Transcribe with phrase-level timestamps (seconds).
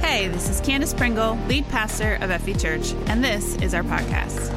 [0.00, 4.54] Hey, this is Candace Pringle, lead pastor of FE Church, and this is our podcast.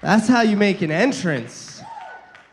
[0.00, 1.80] That's how you make an entrance.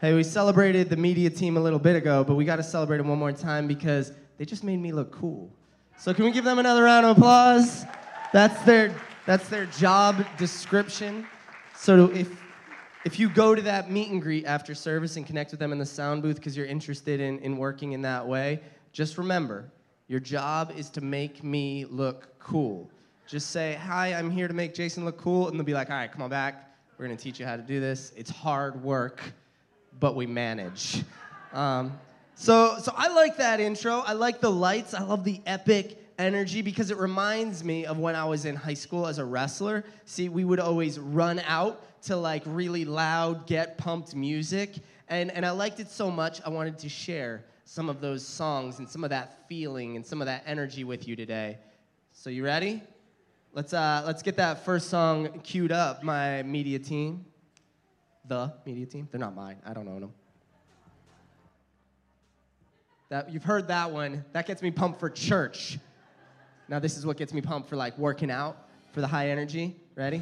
[0.01, 2.99] Hey, we celebrated the media team a little bit ago, but we got to celebrate
[2.99, 5.51] them one more time because they just made me look cool.
[5.97, 7.85] So can we give them another round of applause?
[8.31, 8.93] That's their
[9.25, 11.27] that's their job description.
[11.75, 12.29] So if
[13.05, 15.77] if you go to that meet and greet after service and connect with them in
[15.77, 18.59] the sound booth because you're interested in, in working in that way,
[18.91, 19.65] just remember,
[20.07, 22.89] your job is to make me look cool.
[23.27, 25.95] Just say, hi, I'm here to make Jason look cool, and they'll be like, all
[25.95, 26.75] right, come on back.
[26.97, 28.11] We're gonna teach you how to do this.
[28.17, 29.21] It's hard work,
[29.99, 31.03] but we manage.
[31.53, 31.97] Um,
[32.35, 33.99] so, so I like that intro.
[33.99, 34.93] I like the lights.
[34.93, 38.73] I love the epic energy because it reminds me of when I was in high
[38.73, 39.85] school as a wrestler.
[40.05, 44.75] See, we would always run out to like really loud, get pumped music.
[45.07, 48.79] And, and I liked it so much, I wanted to share some of those songs
[48.79, 51.57] and some of that feeling and some of that energy with you today.
[52.13, 52.81] So, you ready?
[53.53, 57.25] Let's, uh, let's get that first song queued up, my media team.
[58.27, 59.07] The media team?
[59.11, 59.57] They're not mine.
[59.65, 60.13] I don't own them.
[63.09, 64.23] That, you've heard that one.
[64.33, 65.79] That gets me pumped for church.
[66.67, 69.75] Now, this is what gets me pumped for like working out, for the high energy.
[69.95, 70.21] Ready?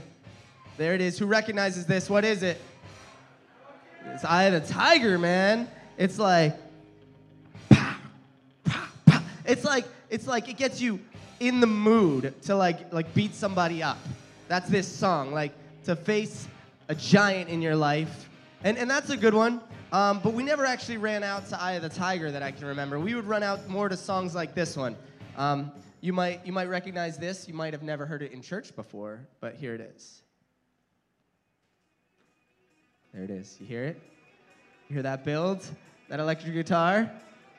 [0.77, 1.17] There it is.
[1.17, 2.07] Who recognizes this?
[2.09, 2.61] What is it?
[4.13, 5.67] It's Eye of the Tiger, man.
[5.97, 6.55] It's like,
[7.69, 7.95] pow,
[8.63, 9.21] pow, pow.
[9.45, 10.99] It's like, it's like it gets you
[11.39, 13.97] in the mood to like like beat somebody up.
[14.47, 15.51] That's this song, like
[15.85, 16.47] to face
[16.89, 18.29] a giant in your life,
[18.63, 19.61] and and that's a good one.
[19.91, 22.67] Um, but we never actually ran out to Eye of the Tiger that I can
[22.67, 22.99] remember.
[22.99, 24.95] We would run out more to songs like this one.
[25.37, 27.47] Um, you might you might recognize this.
[27.47, 30.21] You might have never heard it in church before, but here it is.
[33.13, 33.57] There it is.
[33.59, 34.01] You hear it?
[34.89, 35.65] You hear that build?
[36.09, 37.11] That electric guitar?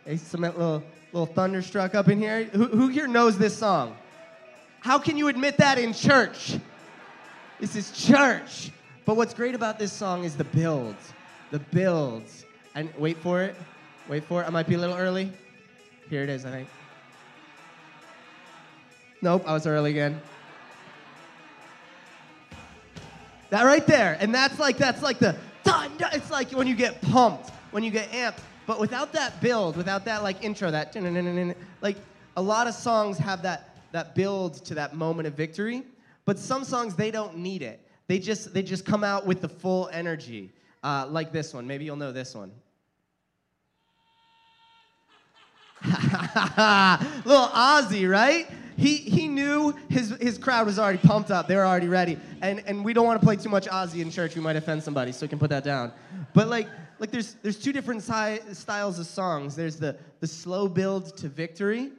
[0.04, 2.44] Hey, some little little thunderstruck up in here.
[2.44, 3.96] Who, who here knows this song?
[4.80, 6.58] How can you admit that in church?
[7.60, 8.70] This is church.
[9.04, 10.96] But what's great about this song is the build.
[11.50, 12.24] The build.
[12.74, 13.56] And wait for it.
[14.08, 14.46] Wait for it.
[14.46, 15.32] I might be a little early.
[16.08, 16.68] Here it is, I think.
[19.20, 20.20] Nope, I was early again.
[23.50, 24.16] That right there.
[24.20, 25.36] And that's like that's like the
[26.12, 28.40] it's like when you get pumped, when you get amped.
[28.66, 30.94] But without that build, without that like intro, that
[31.80, 31.96] like
[32.36, 35.82] a lot of songs have that that build to that moment of victory.
[36.24, 37.80] But some songs they don't need it.
[38.06, 40.52] They just they just come out with the full energy,
[40.82, 41.66] uh, like this one.
[41.66, 42.52] Maybe you'll know this one.
[45.84, 48.48] Little Ozzy, right?
[48.78, 51.48] He, he knew his, his crowd was already pumped up.
[51.48, 52.16] They were already ready.
[52.40, 54.36] And, and we don't want to play too much Ozzy in church.
[54.36, 55.92] We might offend somebody, so we can put that down.
[56.32, 56.68] But like,
[57.00, 59.56] like there's, there's two different si- styles of songs.
[59.56, 61.90] There's the, the slow build to victory,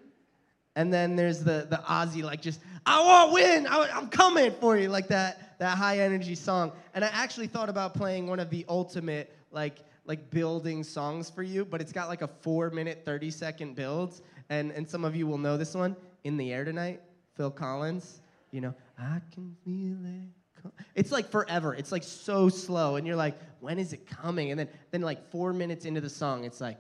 [0.78, 4.54] and then there's the, the Ozzy, like just, I want to win, I, I'm coming
[4.62, 6.72] for you, like that, that high energy song.
[6.94, 11.44] And I actually thought about playing one of the ultimate, like, like building songs for
[11.44, 14.22] you, but it's got like a four minute, 30 second build.
[14.50, 17.02] And, and some of you will know this one in the air tonight,
[17.36, 18.22] Phil Collins.
[18.52, 20.72] You know, I can feel it.
[20.96, 21.74] It's like forever.
[21.74, 24.52] It's like so slow, and you're like, when is it coming?
[24.52, 26.78] And then, then like four minutes into the song, it's like,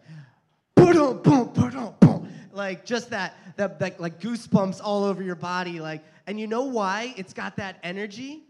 [0.76, 5.80] boom, boom, boom, boom, like just that, that, that, like goosebumps all over your body,
[5.80, 6.04] like.
[6.28, 8.44] And you know why it's got that energy?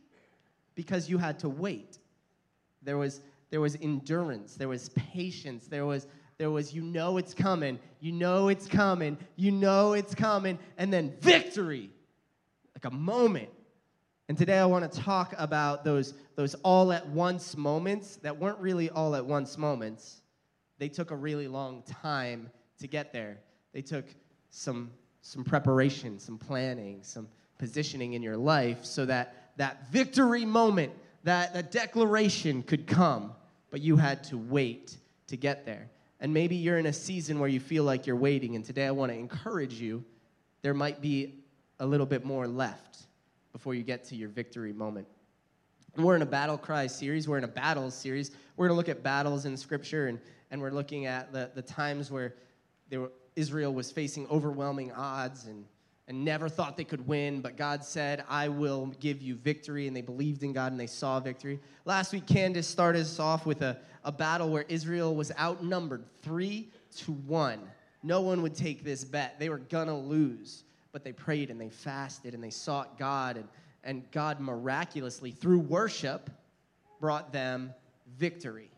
[0.76, 1.98] Because you had to wait.
[2.82, 4.56] There was, there was endurance.
[4.56, 5.68] There was patience.
[5.68, 6.06] There was
[6.40, 10.92] there was, you know it's coming, you know it's coming, you know it's coming, and
[10.92, 11.90] then victory,
[12.74, 13.50] like a moment.
[14.30, 18.58] And today I want to talk about those, those all at once moments that weren't
[18.60, 20.22] really all at once moments.
[20.78, 22.50] They took a really long time
[22.80, 23.40] to get there.
[23.74, 24.06] They took
[24.50, 24.92] some,
[25.22, 30.94] some preparation, some planning, some positioning in your life so that that victory moment,
[31.26, 33.34] that, that declaration could come,
[33.72, 34.96] but you had to wait
[35.28, 35.90] to get there.
[36.20, 38.56] And maybe you're in a season where you feel like you're waiting.
[38.56, 40.04] And today I want to encourage you
[40.62, 41.36] there might be
[41.80, 43.08] a little bit more left
[43.54, 45.08] before you get to your victory moment.
[45.96, 47.28] We're in a battle cry series.
[47.28, 48.32] We're in a battles series.
[48.58, 50.20] We're going to look at battles in Scripture, and,
[50.52, 52.36] and we're looking at the, the times where
[52.92, 55.66] were, Israel was facing overwhelming odds and,
[56.10, 59.88] and never thought they could win, but God said, I will give you victory.
[59.88, 61.60] And they believed in God and they saw victory.
[61.86, 66.70] Last week, Candace started us off with a, a battle where Israel was outnumbered three
[66.98, 67.62] to one.
[68.02, 69.40] No one would take this bet.
[69.40, 70.64] They were gonna lose.
[70.92, 73.48] But they prayed and they fasted and they sought God, and,
[73.84, 76.32] and God miraculously, through worship,
[77.00, 77.72] brought them
[78.18, 78.72] victory.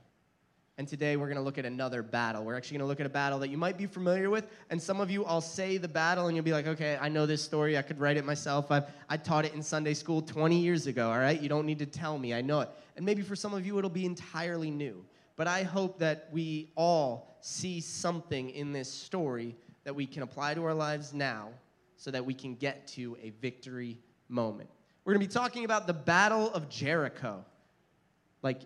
[0.81, 2.43] And today we're going to look at another battle.
[2.43, 4.47] We're actually going to look at a battle that you might be familiar with.
[4.71, 7.27] And some of you, I'll say the battle and you'll be like, okay, I know
[7.27, 7.77] this story.
[7.77, 8.71] I could write it myself.
[8.71, 11.39] I've, I taught it in Sunday school 20 years ago, all right?
[11.39, 12.33] You don't need to tell me.
[12.33, 12.69] I know it.
[12.95, 15.05] And maybe for some of you, it'll be entirely new.
[15.35, 20.55] But I hope that we all see something in this story that we can apply
[20.55, 21.49] to our lives now
[21.95, 23.99] so that we can get to a victory
[24.29, 24.71] moment.
[25.05, 27.45] We're going to be talking about the Battle of Jericho.
[28.41, 28.61] Like,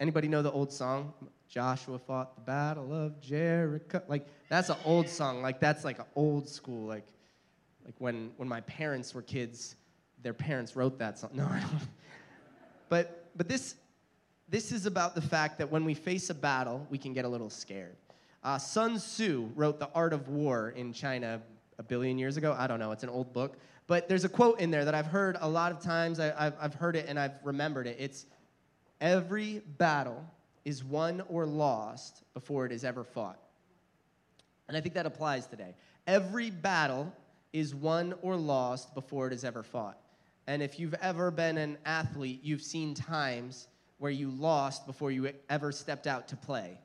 [0.00, 1.12] anybody know the old song?
[1.48, 4.02] Joshua fought the Battle of Jericho.
[4.06, 5.40] Like, that's an old song.
[5.40, 6.86] Like, that's like an old school.
[6.86, 7.06] Like,
[7.84, 9.76] like when, when my parents were kids,
[10.22, 11.30] their parents wrote that song.
[11.34, 11.88] No, I don't.
[12.90, 13.76] But, but this,
[14.48, 17.28] this is about the fact that when we face a battle, we can get a
[17.28, 17.96] little scared.
[18.44, 21.40] Uh, Sun Tzu wrote The Art of War in China
[21.78, 22.54] a billion years ago.
[22.58, 23.56] I don't know, it's an old book.
[23.86, 26.20] But there's a quote in there that I've heard a lot of times.
[26.20, 27.96] I, have I've heard it and I've remembered it.
[27.98, 28.26] It's
[29.00, 30.24] every battle
[30.68, 33.38] is won or lost before it is ever fought.
[34.68, 35.74] And I think that applies today.
[36.06, 37.10] Every battle
[37.54, 39.98] is won or lost before it is ever fought.
[40.46, 45.32] And if you've ever been an athlete, you've seen times where you lost before you
[45.48, 46.78] ever stepped out to play.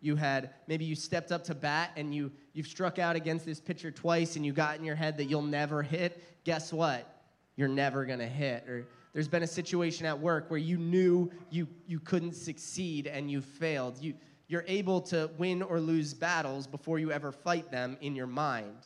[0.00, 3.60] You had maybe you stepped up to bat and you you've struck out against this
[3.60, 6.24] pitcher twice and you got in your head that you'll never hit.
[6.44, 7.06] Guess what?
[7.54, 8.66] You're never going to hit.
[8.66, 13.30] Or there's been a situation at work where you knew you you couldn't succeed and
[13.30, 13.96] you failed.
[13.98, 14.12] You
[14.46, 18.76] you're able to win or lose battles before you ever fight them in your mind.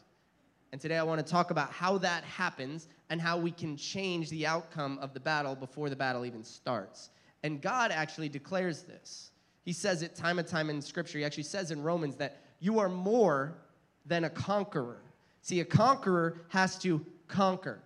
[0.71, 4.31] And today I want to talk about how that happens and how we can change
[4.31, 7.11] the outcome of the battle before the battle even starts.
[7.43, 9.33] And God actually declares this.
[9.65, 11.19] He says it time and time in Scripture.
[11.19, 13.59] He actually says in Romans that you are more
[14.07, 15.03] than a conqueror.
[15.43, 17.81] See, a conqueror has to conquer.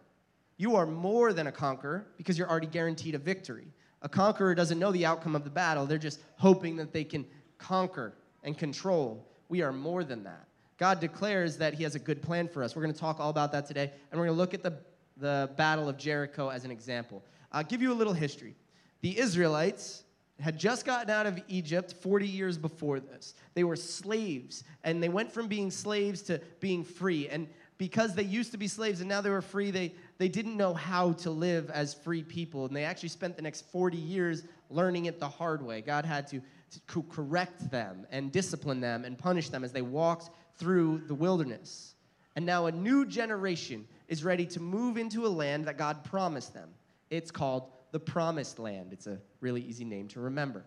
[0.65, 3.67] You are more than a conqueror because you're already guaranteed a victory.
[4.01, 7.27] A conqueror doesn't know the outcome of the battle, they're just hoping that they can
[7.59, 9.29] conquer and control.
[9.51, 10.49] We are more than that.
[10.79, 12.75] God declares that He has a good plan for us.
[12.75, 14.73] We're going to talk all about that today, and we're going to look at the,
[15.19, 17.23] the Battle of Jericho as an example.
[17.53, 18.55] I'll give you a little history.
[19.03, 20.05] The Israelites
[20.41, 23.35] had just gotten out of Egypt 40 years before this.
[23.53, 27.29] They were slaves, and they went from being slaves to being free.
[27.29, 30.57] And because they used to be slaves and now they were free, they, they didn't
[30.57, 32.67] know how to live as free people.
[32.67, 35.81] And they actually spent the next 40 years learning it the hard way.
[35.81, 36.41] God had to,
[36.89, 41.95] to correct them and discipline them and punish them as they walked through the wilderness.
[42.37, 46.55] And now a new generation is ready to move into a land that God promised
[46.55, 46.71] them.
[47.11, 48.93] It's called the promised land.
[48.93, 50.65] It's a really easy name to remember.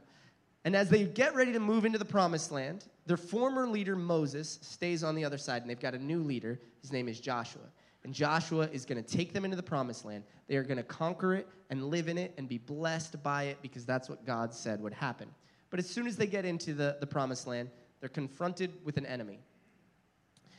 [0.67, 4.59] And as they get ready to move into the promised land, their former leader Moses
[4.61, 6.59] stays on the other side, and they've got a new leader.
[6.81, 7.61] His name is Joshua.
[8.03, 10.25] And Joshua is going to take them into the promised land.
[10.49, 13.59] They are going to conquer it and live in it and be blessed by it
[13.61, 15.29] because that's what God said would happen.
[15.69, 17.69] But as soon as they get into the, the promised land,
[18.01, 19.39] they're confronted with an enemy.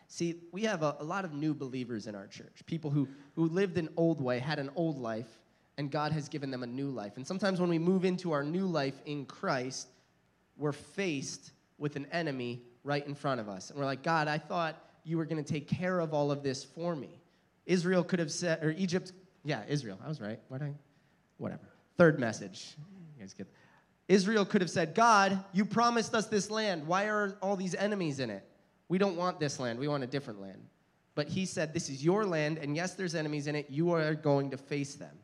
[0.06, 3.46] See, we have a, a lot of new believers in our church, people who, who
[3.50, 5.38] lived an old way, had an old life,
[5.76, 7.18] and God has given them a new life.
[7.18, 9.88] And sometimes when we move into our new life in Christ,
[10.58, 13.70] we're faced with an enemy right in front of us.
[13.70, 16.42] And we're like, God, I thought you were going to take care of all of
[16.42, 17.20] this for me.
[17.66, 19.12] Israel could have said, or Egypt,
[19.44, 20.38] yeah, Israel, I was right.
[20.48, 20.74] What I,
[21.36, 21.68] whatever.
[21.96, 22.74] Third message.
[23.16, 23.46] You guys get.
[24.08, 26.86] Israel could have said, God, you promised us this land.
[26.86, 28.44] Why are all these enemies in it?
[28.88, 29.78] We don't want this land.
[29.78, 30.62] We want a different land.
[31.14, 33.66] But he said, This is your land, and yes, there's enemies in it.
[33.68, 35.18] You are going to face them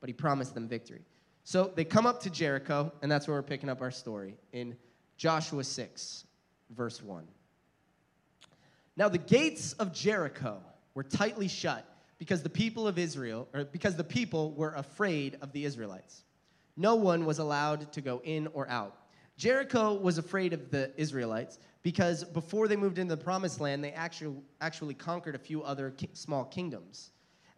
[0.00, 1.02] but he promised them victory.
[1.44, 4.76] So they come up to Jericho, and that's where we're picking up our story in
[5.16, 6.24] Joshua 6,
[6.70, 7.26] verse 1.
[8.96, 10.60] Now the gates of Jericho
[10.94, 11.86] were tightly shut
[12.18, 16.24] because the people of Israel, or because the people were afraid of the Israelites.
[16.76, 18.96] No one was allowed to go in or out.
[19.36, 23.92] Jericho was afraid of the Israelites because before they moved into the promised land, they
[23.92, 27.10] actually, actually conquered a few other ki- small kingdoms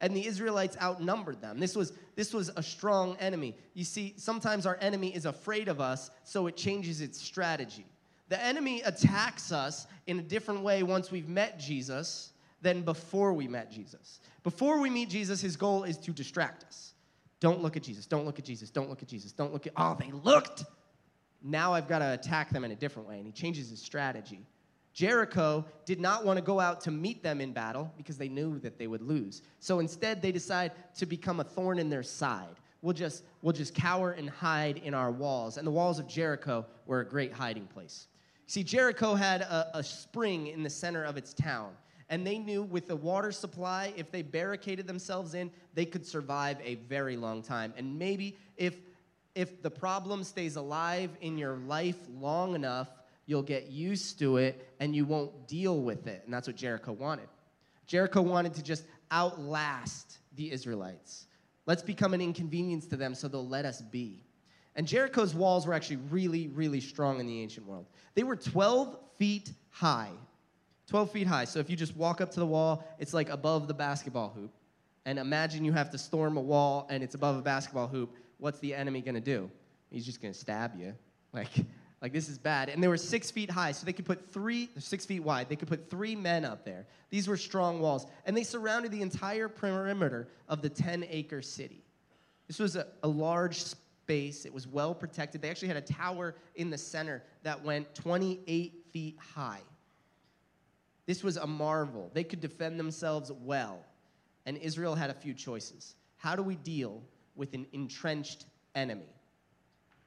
[0.02, 1.60] and the Israelites outnumbered them.
[1.60, 3.56] This was, this was a strong enemy.
[3.72, 7.86] You see, sometimes our enemy is afraid of us, so it changes its strategy.
[8.28, 12.32] The enemy attacks us in a different way once we've met Jesus
[12.62, 14.20] than before we met Jesus.
[14.42, 16.94] Before we meet Jesus, his goal is to distract us.
[17.38, 19.72] Don't look at Jesus, don't look at Jesus, don't look at Jesus, don't look at,
[19.76, 20.64] oh, they looked.
[21.42, 24.46] Now I've got to attack them in a different way, and he changes his strategy.
[24.92, 28.58] Jericho did not want to go out to meet them in battle because they knew
[28.58, 29.42] that they would lose.
[29.58, 32.56] So instead, they decide to become a thorn in their side.
[32.82, 35.56] We'll just, we'll just cower and hide in our walls.
[35.56, 38.08] And the walls of Jericho were a great hiding place.
[38.46, 41.72] See, Jericho had a, a spring in the center of its town.
[42.10, 46.58] And they knew with the water supply, if they barricaded themselves in, they could survive
[46.62, 47.72] a very long time.
[47.76, 48.74] And maybe if
[49.34, 52.88] if the problem stays alive in your life long enough,
[53.26, 56.22] you'll get used to it and you won't deal with it.
[56.24, 57.28] And that's what Jericho wanted.
[57.86, 61.26] Jericho wanted to just outlast the Israelites.
[61.66, 64.24] Let's become an inconvenience to them so they'll let us be.
[64.74, 67.86] And Jericho's walls were actually really, really strong in the ancient world.
[68.14, 70.10] They were 12 feet high.
[70.88, 71.44] 12 feet high.
[71.44, 74.50] So if you just walk up to the wall, it's like above the basketball hoop.
[75.04, 78.14] And imagine you have to storm a wall and it's above a basketball hoop.
[78.38, 79.50] What's the enemy going to do?
[79.90, 80.94] He's just going to stab you.
[81.32, 81.50] Like,
[82.02, 82.68] like this is bad.
[82.68, 85.48] And they were six feet high, so they could put three, six feet wide.
[85.48, 86.84] They could put three men up there.
[87.10, 88.06] These were strong walls.
[88.26, 91.84] And they surrounded the entire perimeter of the 10 acre city.
[92.48, 94.44] This was a, a large space.
[94.44, 95.40] It was well protected.
[95.40, 99.60] They actually had a tower in the center that went 28 feet high.
[101.06, 102.10] This was a marvel.
[102.12, 103.84] They could defend themselves well.
[104.44, 105.94] And Israel had a few choices.
[106.16, 107.00] How do we deal
[107.36, 109.14] with an entrenched enemy?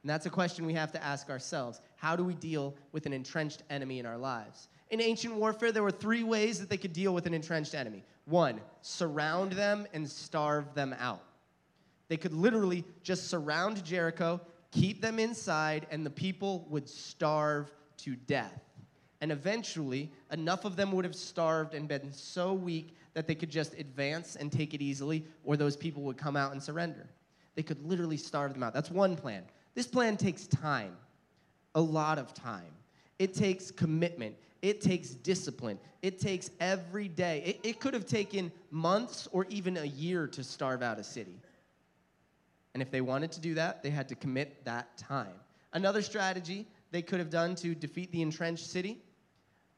[0.06, 1.80] And that's a question we have to ask ourselves.
[1.96, 4.68] How do we deal with an entrenched enemy in our lives?
[4.90, 8.04] In ancient warfare, there were three ways that they could deal with an entrenched enemy.
[8.24, 11.24] One, surround them and starve them out.
[12.06, 18.14] They could literally just surround Jericho, keep them inside, and the people would starve to
[18.14, 18.62] death.
[19.20, 23.50] And eventually, enough of them would have starved and been so weak that they could
[23.50, 27.08] just advance and take it easily, or those people would come out and surrender.
[27.56, 28.72] They could literally starve them out.
[28.72, 29.42] That's one plan.
[29.76, 30.96] This plan takes time,
[31.74, 32.72] a lot of time.
[33.18, 34.34] It takes commitment.
[34.62, 35.78] It takes discipline.
[36.00, 37.42] It takes every day.
[37.44, 41.38] It, it could have taken months or even a year to starve out a city.
[42.72, 45.34] And if they wanted to do that, they had to commit that time.
[45.74, 48.98] Another strategy they could have done to defeat the entrenched city,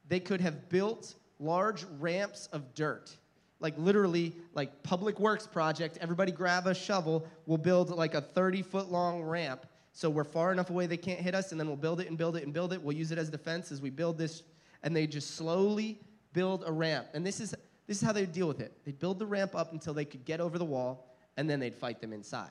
[0.07, 3.15] they could have built large ramps of dirt
[3.61, 8.61] like literally like public works project everybody grab a shovel we'll build like a 30
[8.61, 9.65] foot long ramp
[9.99, 12.17] so we're far enough away they can't hit us and then we'll build it and
[12.17, 12.81] build it and build it.
[12.81, 14.43] We'll use it as defense as we build this
[14.81, 15.99] and they just slowly
[16.31, 17.07] build a ramp.
[17.13, 17.53] And this is
[17.85, 18.71] this is how they would deal with it.
[18.85, 21.75] They'd build the ramp up until they could get over the wall and then they'd
[21.75, 22.49] fight them inside.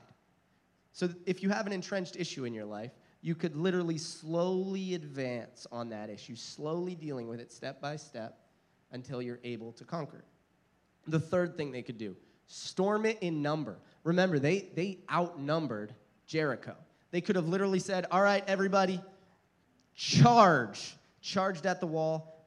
[0.93, 5.67] So if you have an entrenched issue in your life you could literally slowly advance
[5.73, 8.40] on that issue slowly dealing with it step by step
[8.93, 10.25] until you're able to conquer it.
[11.07, 12.14] The third thing they could do
[12.47, 13.78] storm it in number.
[14.05, 15.95] Remember, they, they outnumbered
[16.26, 16.76] Jericho.
[17.11, 19.00] They could have literally said, All right, everybody,
[19.95, 20.97] charge.
[21.21, 22.47] Charged at the wall.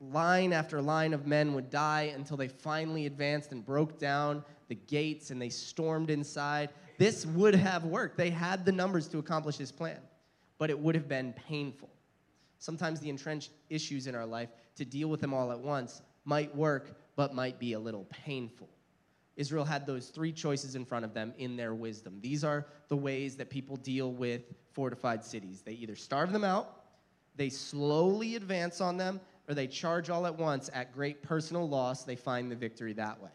[0.00, 4.74] Line after line of men would die until they finally advanced and broke down the
[4.74, 6.70] gates and they stormed inside.
[6.98, 8.16] This would have worked.
[8.16, 10.00] They had the numbers to accomplish this plan,
[10.58, 11.88] but it would have been painful.
[12.58, 16.54] Sometimes the entrenched issues in our life, to deal with them all at once, might
[16.54, 18.68] work, but might be a little painful.
[19.36, 22.18] Israel had those three choices in front of them in their wisdom.
[22.20, 25.62] These are the ways that people deal with fortified cities.
[25.62, 26.84] They either starve them out,
[27.36, 32.04] they slowly advance on them, or they charge all at once at great personal loss.
[32.04, 33.30] They find the victory that way.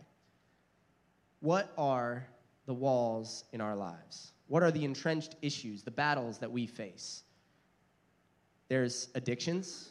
[1.39, 2.27] What are
[2.65, 4.33] the walls in our lives?
[4.47, 7.23] What are the entrenched issues, the battles that we face?
[8.67, 9.89] There's addictions.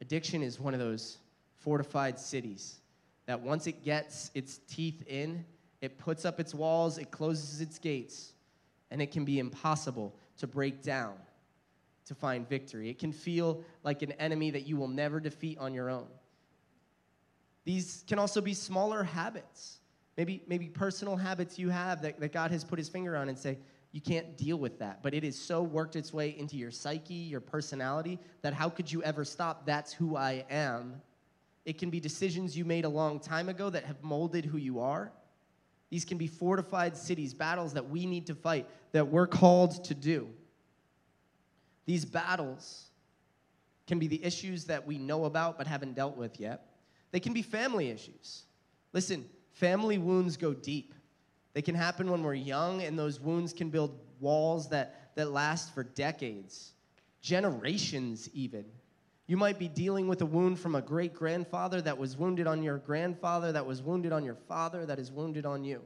[0.00, 1.18] Addiction is one of those
[1.58, 2.80] fortified cities
[3.26, 5.44] that once it gets its teeth in,
[5.80, 8.32] it puts up its walls, it closes its gates,
[8.90, 11.14] and it can be impossible to break down
[12.06, 12.88] to find victory.
[12.88, 16.06] It can feel like an enemy that you will never defeat on your own.
[17.64, 19.80] These can also be smaller habits,
[20.16, 23.36] maybe, maybe personal habits you have that, that God has put his finger on and
[23.36, 23.58] say,
[23.90, 25.02] you can't deal with that.
[25.02, 28.90] But it has so worked its way into your psyche, your personality, that how could
[28.90, 29.66] you ever stop?
[29.66, 31.00] That's who I am.
[31.66, 34.78] It can be decisions you made a long time ago that have molded who you
[34.78, 35.12] are.
[35.90, 39.94] These can be fortified cities, battles that we need to fight, that we're called to
[39.94, 40.28] do.
[41.84, 42.86] These battles
[43.88, 46.68] can be the issues that we know about but haven't dealt with yet.
[47.10, 48.44] They can be family issues.
[48.92, 50.94] Listen, family wounds go deep.
[51.52, 55.74] They can happen when we're young, and those wounds can build walls that, that last
[55.74, 56.72] for decades,
[57.22, 58.66] generations even.
[59.26, 62.62] You might be dealing with a wound from a great grandfather that was wounded on
[62.62, 65.82] your grandfather, that was wounded on your father, that is wounded on you.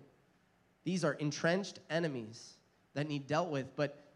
[0.85, 2.55] These are entrenched enemies
[2.95, 4.13] that need dealt with, but,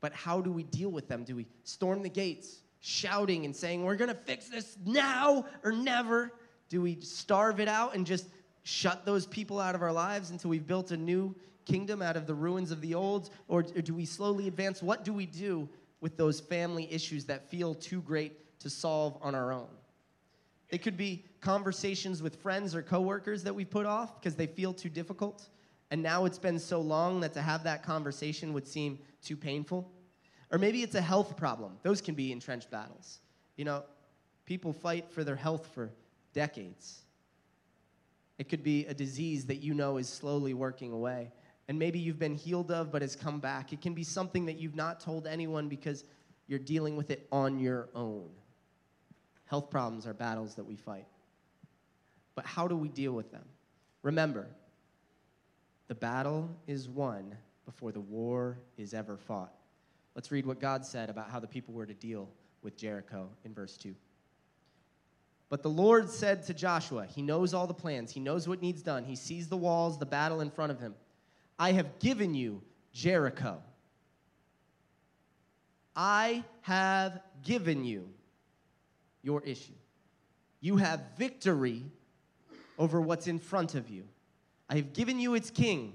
[0.00, 1.24] but how do we deal with them?
[1.24, 6.32] Do we storm the gates, shouting and saying, We're gonna fix this now or never?
[6.70, 8.26] Do we starve it out and just
[8.62, 11.34] shut those people out of our lives until we've built a new
[11.66, 13.28] kingdom out of the ruins of the old?
[13.48, 14.82] Or, or do we slowly advance?
[14.82, 15.68] What do we do
[16.00, 19.68] with those family issues that feel too great to solve on our own.
[20.68, 24.72] It could be conversations with friends or coworkers that we put off because they feel
[24.72, 25.48] too difficult.
[25.90, 29.92] and now it's been so long that to have that conversation would seem too painful.
[30.50, 31.76] Or maybe it's a health problem.
[31.82, 33.20] Those can be entrenched battles.
[33.56, 33.84] You know,
[34.46, 35.90] people fight for their health for
[36.32, 37.02] decades.
[38.38, 41.30] It could be a disease that you know is slowly working away.
[41.68, 43.72] And maybe you've been healed of but has come back.
[43.72, 46.04] It can be something that you've not told anyone because
[46.46, 48.30] you're dealing with it on your own.
[49.52, 51.04] Health problems are battles that we fight.
[52.34, 53.44] But how do we deal with them?
[54.00, 54.46] Remember,
[55.88, 59.52] the battle is won before the war is ever fought.
[60.14, 62.30] Let's read what God said about how the people were to deal
[62.62, 63.94] with Jericho in verse 2.
[65.50, 68.80] But the Lord said to Joshua, He knows all the plans, He knows what needs
[68.80, 70.94] done, He sees the walls, the battle in front of Him.
[71.58, 72.62] I have given you
[72.94, 73.62] Jericho.
[75.94, 78.08] I have given you
[79.22, 79.72] your issue.
[80.60, 81.84] You have victory
[82.78, 84.04] over what's in front of you.
[84.68, 85.94] I have given you its king,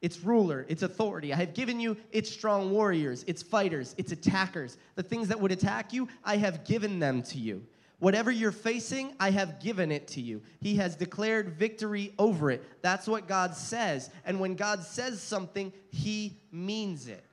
[0.00, 1.32] its ruler, its authority.
[1.32, 4.76] I have given you its strong warriors, its fighters, its attackers.
[4.96, 7.64] The things that would attack you, I have given them to you.
[8.00, 10.42] Whatever you're facing, I have given it to you.
[10.60, 12.64] He has declared victory over it.
[12.82, 14.10] That's what God says.
[14.24, 17.24] And when God says something, He means it.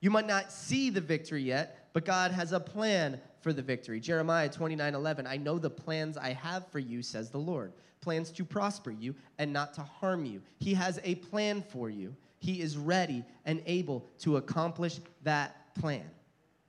[0.00, 4.00] You might not see the victory yet, but God has a plan for the victory.
[4.00, 7.72] Jeremiah 29 11, I know the plans I have for you, says the Lord
[8.02, 10.42] plans to prosper you and not to harm you.
[10.58, 12.14] He has a plan for you.
[12.40, 16.10] He is ready and able to accomplish that plan.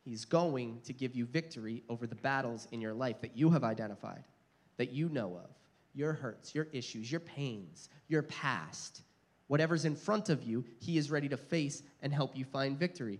[0.05, 3.63] He's going to give you victory over the battles in your life that you have
[3.63, 4.23] identified,
[4.77, 5.49] that you know of
[5.95, 9.01] your hurts, your issues, your pains, your past.
[9.47, 13.19] Whatever's in front of you, He is ready to face and help you find victory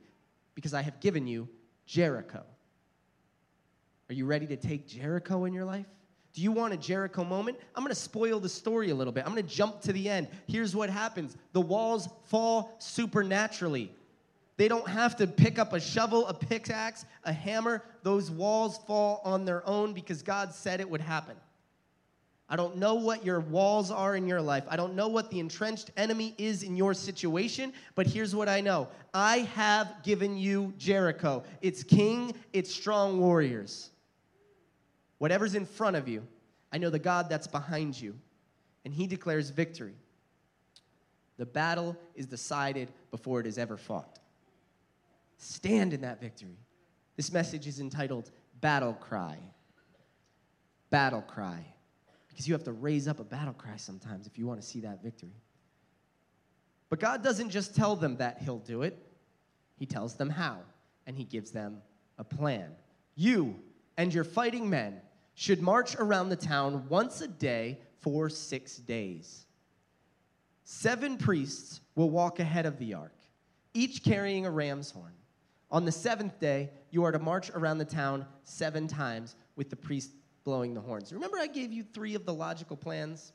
[0.56, 1.48] because I have given you
[1.86, 2.44] Jericho.
[4.10, 5.86] Are you ready to take Jericho in your life?
[6.34, 7.60] Do you want a Jericho moment?
[7.76, 9.24] I'm to spoil the story a little bit.
[9.26, 10.28] I'm to jump to the end.
[10.48, 13.92] Here's what happens the walls fall supernaturally.
[14.58, 17.84] They don't have to pick up a shovel, a pickaxe, a hammer.
[18.04, 21.36] Those walls fall on their own because God said it would happen.
[22.50, 24.64] I don't know what your walls are in your life.
[24.70, 28.62] I don't know what the entrenched enemy is in your situation, but here's what I
[28.62, 31.44] know I have given you Jericho.
[31.62, 33.90] It's king, it's strong warriors.
[35.18, 36.28] Whatever's in front of you,
[36.72, 38.16] I know the God that's behind you,
[38.84, 39.96] and he declares victory.
[41.38, 44.20] The battle is decided before it is ever fought.
[45.38, 46.58] Stand in that victory.
[47.16, 49.38] This message is entitled Battle Cry.
[50.90, 51.66] Battle Cry.
[52.30, 54.80] Because you have to raise up a battle cry sometimes if you want to see
[54.82, 55.36] that victory.
[56.90, 58.98] But God doesn't just tell them that He'll do it,
[59.78, 60.60] He tells them how,
[61.06, 61.82] and He gives them
[62.18, 62.72] a plan.
[63.16, 63.56] You
[63.98, 65.02] and your fighting men
[65.36, 69.46] should march around the town once a day for six days.
[70.64, 73.16] Seven priests will walk ahead of the ark,
[73.74, 75.14] each carrying a ram's horn.
[75.72, 79.76] On the seventh day, you are to march around the town seven times with the
[79.76, 80.12] priest
[80.44, 81.12] blowing the horns.
[81.12, 83.34] Remember, I gave you three of the logical plans?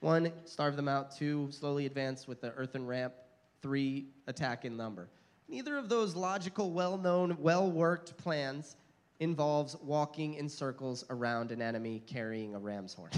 [0.00, 1.14] One, starve them out.
[1.14, 3.12] Two, slowly advance with the earthen ramp.
[3.60, 5.08] Three, attack in number.
[5.48, 8.76] Neither of those logical, well known, well worked plans
[9.20, 13.10] involves walking in circles around an enemy carrying a ram's horn.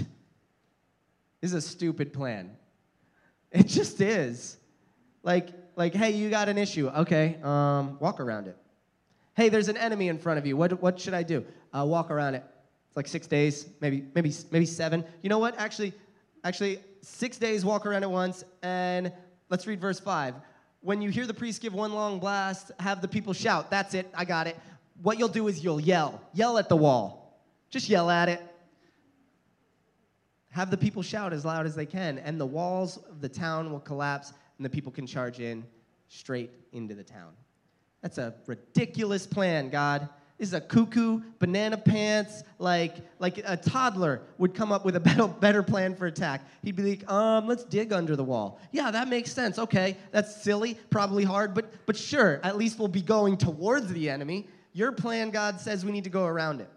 [1.41, 2.51] this is a stupid plan.
[3.51, 4.57] It just is.
[5.23, 6.87] Like, like, hey, you got an issue.
[6.87, 8.57] Okay, um, walk around it.
[9.35, 10.57] Hey, there's an enemy in front of you.
[10.57, 11.45] What, what should I do?
[11.73, 12.43] Uh, walk around it.
[12.87, 15.05] It's like six days, maybe, maybe, maybe seven.
[15.21, 15.57] You know what?
[15.57, 15.93] Actually,
[16.43, 19.11] actually, six days, walk around it once, and
[19.49, 20.35] let's read verse five.
[20.81, 23.69] When you hear the priest give one long blast, have the people shout.
[23.69, 24.09] That's it.
[24.15, 24.57] I got it
[25.01, 26.21] what you'll do is you'll yell.
[26.33, 27.41] Yell at the wall.
[27.69, 28.41] Just yell at it.
[30.49, 33.71] Have the people shout as loud as they can, and the walls of the town
[33.71, 35.65] will collapse, and the people can charge in
[36.09, 37.31] straight into the town.
[38.01, 40.09] That's a ridiculous plan, God.
[40.37, 44.99] This is a cuckoo, banana pants, like, like a toddler would come up with a
[44.99, 46.41] better, better plan for attack.
[46.63, 48.59] He'd be like, um, let's dig under the wall.
[48.71, 49.57] Yeah, that makes sense.
[49.57, 54.09] Okay, that's silly, probably hard, but, but sure, at least we'll be going towards the
[54.09, 54.47] enemy.
[54.73, 56.69] Your plan, God says we need to go around it.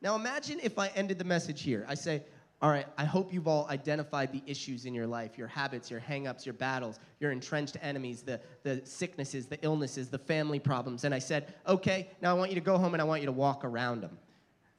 [0.00, 1.86] Now imagine if I ended the message here.
[1.88, 2.22] I say,
[2.60, 6.00] all right, I hope you've all identified the issues in your life, your habits, your
[6.00, 11.02] hangups, your battles, your entrenched enemies, the, the sicknesses, the illnesses, the family problems.
[11.02, 13.26] And I said, okay, now I want you to go home and I want you
[13.26, 14.16] to walk around them.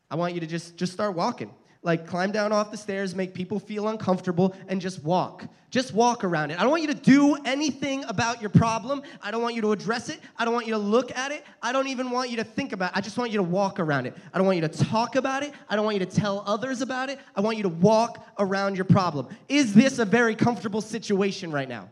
[0.10, 1.52] I want you to just, just start walking.
[1.84, 5.46] Like climb down off the stairs, make people feel uncomfortable, and just walk.
[5.70, 6.60] Just walk around it.
[6.60, 9.02] I don't want you to do anything about your problem.
[9.22, 10.20] I don't want you to address it.
[10.38, 11.44] I don't want you to look at it.
[11.62, 12.98] I don't even want you to think about it.
[12.98, 14.16] I just want you to walk around it.
[14.34, 15.52] I don't want you to talk about it.
[15.68, 17.20] I don't want you to tell others about it.
[17.36, 19.28] I want you to walk around your problem.
[19.50, 21.90] Is this a very comfortable situation right now?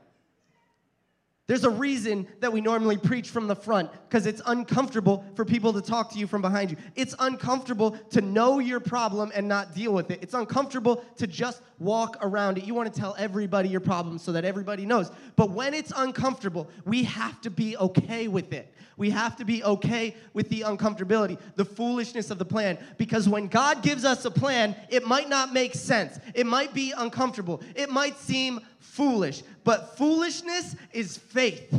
[1.48, 5.74] There's a reason that we normally preach from the front because it's uncomfortable for people
[5.74, 6.78] to talk to you from behind you.
[6.96, 10.20] It's uncomfortable to know your problem and not deal with it.
[10.22, 12.64] It's uncomfortable to just walk around it.
[12.64, 15.12] You want to tell everybody your problem so that everybody knows.
[15.36, 18.74] But when it's uncomfortable, we have to be okay with it.
[18.96, 22.78] We have to be okay with the uncomfortability, the foolishness of the plan.
[22.98, 26.20] Because when God gives us a plan, it might not make sense.
[26.36, 27.62] It might be uncomfortable.
[27.76, 29.44] It might seem foolish.
[29.64, 31.74] But foolishness is faith.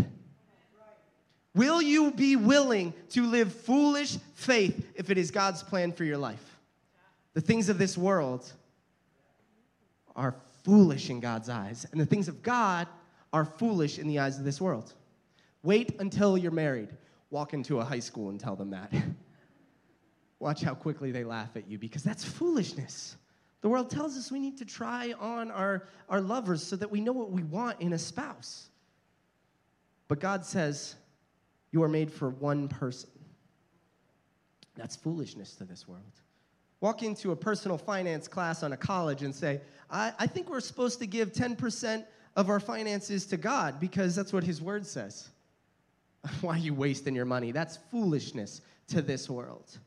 [1.54, 6.16] Will you be willing to live foolish faith if it is God's plan for your
[6.16, 6.58] life?
[7.34, 8.50] The things of this world
[10.16, 10.34] are
[10.64, 12.88] foolish in God's eyes, and the things of God
[13.32, 14.94] are foolish in the eyes of this world.
[15.62, 16.88] Wait until you're married
[17.32, 18.92] walk into a high school and tell them that.
[20.38, 23.16] Watch how quickly they laugh at you because that's foolishness.
[23.62, 27.00] The world tells us we need to try on our, our lovers so that we
[27.00, 28.66] know what we want in a spouse.
[30.08, 30.96] But God says,
[31.70, 33.08] You are made for one person.
[34.74, 36.02] That's foolishness to this world.
[36.80, 40.60] Walk into a personal finance class on a college and say, I, I think we're
[40.60, 45.28] supposed to give 10% of our finances to God because that's what His Word says.
[46.40, 47.52] Why are you wasting your money?
[47.52, 49.78] That's foolishness to this world.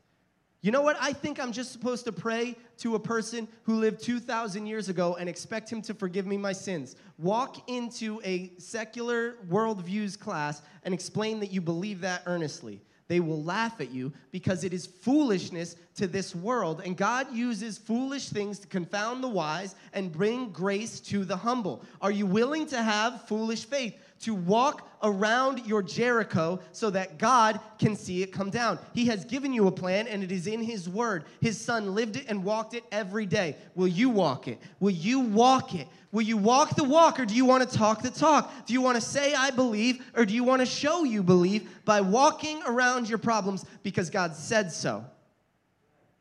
[0.66, 0.98] You know what?
[1.00, 5.16] I think I'm just supposed to pray to a person who lived 2,000 years ago
[5.20, 6.96] and expect him to forgive me my sins.
[7.20, 12.82] Walk into a secular worldviews class and explain that you believe that earnestly.
[13.08, 16.82] They will laugh at you because it is foolishness to this world.
[16.84, 21.86] And God uses foolish things to confound the wise and bring grace to the humble.
[22.02, 23.96] Are you willing to have foolish faith?
[24.22, 28.80] To walk around your Jericho so that God can see it come down.
[28.94, 31.26] He has given you a plan and it is in His Word.
[31.42, 33.56] His Son lived it and walked it every day.
[33.76, 34.60] Will you walk it?
[34.80, 35.88] Will you walk it?
[36.12, 38.66] Will you walk the walk or do you want to talk the talk?
[38.66, 41.70] Do you want to say, I believe, or do you want to show you believe
[41.84, 45.04] by walking around your problems because God said so?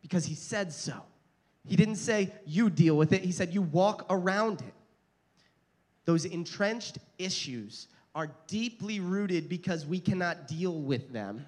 [0.03, 0.95] Because He said so.
[1.65, 4.74] He didn't say, you deal with it, He said, you walk around it.
[6.05, 11.45] Those entrenched issues are deeply rooted because we cannot deal with them.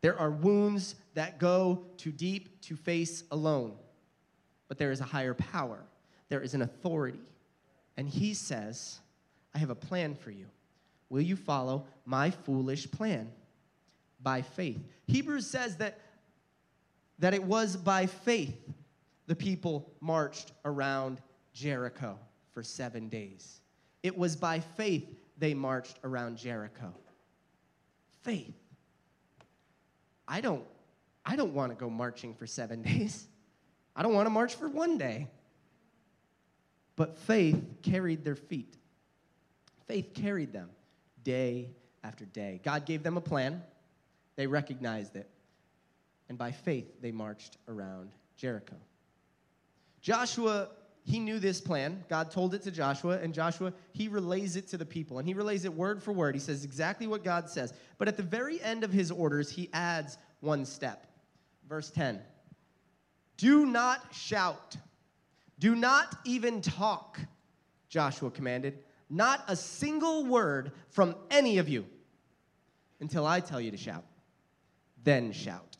[0.00, 3.74] There are wounds that go too deep to face alone,
[4.68, 5.84] but there is a higher power,
[6.28, 7.20] there is an authority.
[7.96, 8.98] And he says,
[9.54, 10.46] I have a plan for you.
[11.10, 13.30] Will you follow my foolish plan?
[14.22, 14.80] By faith.
[15.06, 15.98] Hebrews says that,
[17.18, 18.56] that it was by faith
[19.26, 21.20] the people marched around
[21.52, 22.18] Jericho
[22.52, 23.60] for seven days.
[24.02, 26.92] It was by faith they marched around Jericho.
[28.22, 28.54] Faith.
[30.26, 30.64] I don't,
[31.24, 33.26] I don't want to go marching for seven days.
[33.94, 35.28] I don't want to march for one day.
[36.96, 38.76] But faith carried their feet.
[39.86, 40.70] Faith carried them
[41.24, 41.70] day
[42.04, 42.60] after day.
[42.64, 43.62] God gave them a plan,
[44.36, 45.28] they recognized it,
[46.28, 48.76] and by faith they marched around Jericho.
[50.00, 50.68] Joshua
[51.04, 52.04] he knew this plan.
[52.08, 55.18] God told it to Joshua, and Joshua, he relays it to the people.
[55.18, 56.34] And he relays it word for word.
[56.34, 57.74] He says exactly what God says.
[57.98, 61.06] But at the very end of his orders, he adds one step.
[61.68, 62.20] Verse 10
[63.36, 64.76] Do not shout,
[65.58, 67.18] do not even talk,
[67.88, 68.78] Joshua commanded.
[69.10, 71.84] Not a single word from any of you
[73.00, 74.04] until I tell you to shout.
[75.04, 75.76] Then shout.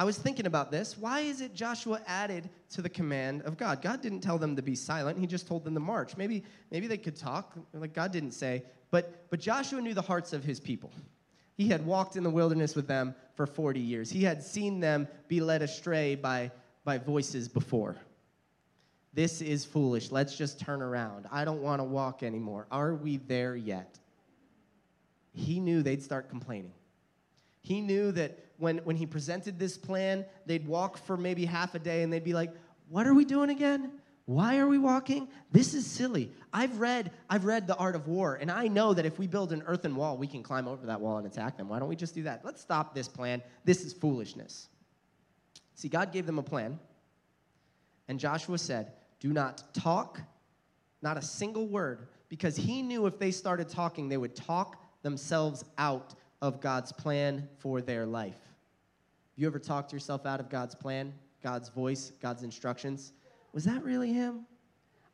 [0.00, 0.96] I was thinking about this.
[0.96, 3.82] Why is it Joshua added to the command of God?
[3.82, 5.18] God didn't tell them to be silent.
[5.18, 6.16] He just told them to march.
[6.16, 8.62] Maybe, maybe they could talk, like God didn't say.
[8.90, 10.90] But, but Joshua knew the hearts of his people.
[11.58, 14.10] He had walked in the wilderness with them for 40 years.
[14.10, 16.50] He had seen them be led astray by,
[16.82, 17.94] by voices before.
[19.12, 20.10] This is foolish.
[20.10, 21.26] Let's just turn around.
[21.30, 22.66] I don't want to walk anymore.
[22.70, 23.98] Are we there yet?
[25.34, 26.72] He knew they'd start complaining.
[27.60, 31.78] He knew that when, when he presented this plan, they'd walk for maybe half a
[31.78, 32.52] day and they'd be like,
[32.88, 33.92] What are we doing again?
[34.26, 35.26] Why are we walking?
[35.50, 36.30] This is silly.
[36.52, 39.52] I've read, I've read The Art of War, and I know that if we build
[39.52, 41.68] an earthen wall, we can climb over that wall and attack them.
[41.68, 42.44] Why don't we just do that?
[42.44, 43.42] Let's stop this plan.
[43.64, 44.68] This is foolishness.
[45.74, 46.78] See, God gave them a plan,
[48.06, 50.20] and Joshua said, Do not talk,
[51.02, 55.64] not a single word, because he knew if they started talking, they would talk themselves
[55.76, 58.38] out of God's plan for their life.
[59.40, 63.12] You ever talked yourself out of God's plan, God's voice, God's instructions?
[63.52, 64.46] Was that really Him?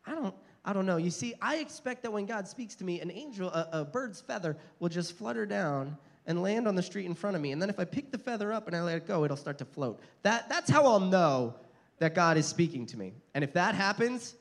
[0.06, 0.34] I don't.
[0.64, 0.96] I don't know.
[0.96, 4.20] You see, I expect that when God speaks to me, an angel, a, a bird's
[4.20, 7.52] feather, will just flutter down and land on the street in front of me.
[7.52, 9.58] And then if I pick the feather up and I let it go, it'll start
[9.58, 10.00] to float.
[10.22, 11.54] That, that's how I'll know
[11.98, 13.12] that God is speaking to me.
[13.34, 14.34] And if that happens,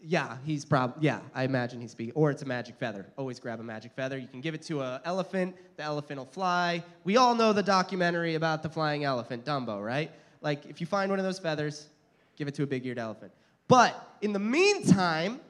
[0.00, 2.12] yeah, he's probably, yeah, I imagine he's speaking.
[2.14, 3.06] Or it's a magic feather.
[3.16, 4.18] Always grab a magic feather.
[4.18, 6.84] You can give it to an elephant, the elephant will fly.
[7.04, 10.10] We all know the documentary about the flying elephant, Dumbo, right?
[10.42, 11.88] Like, if you find one of those feathers,
[12.36, 13.32] give it to a big eared elephant.
[13.68, 15.40] But in the meantime,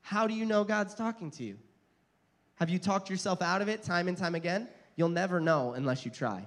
[0.00, 1.56] how do you know God's talking to you?
[2.56, 4.68] Have you talked yourself out of it time and time again?
[4.96, 6.44] You'll never know unless you try.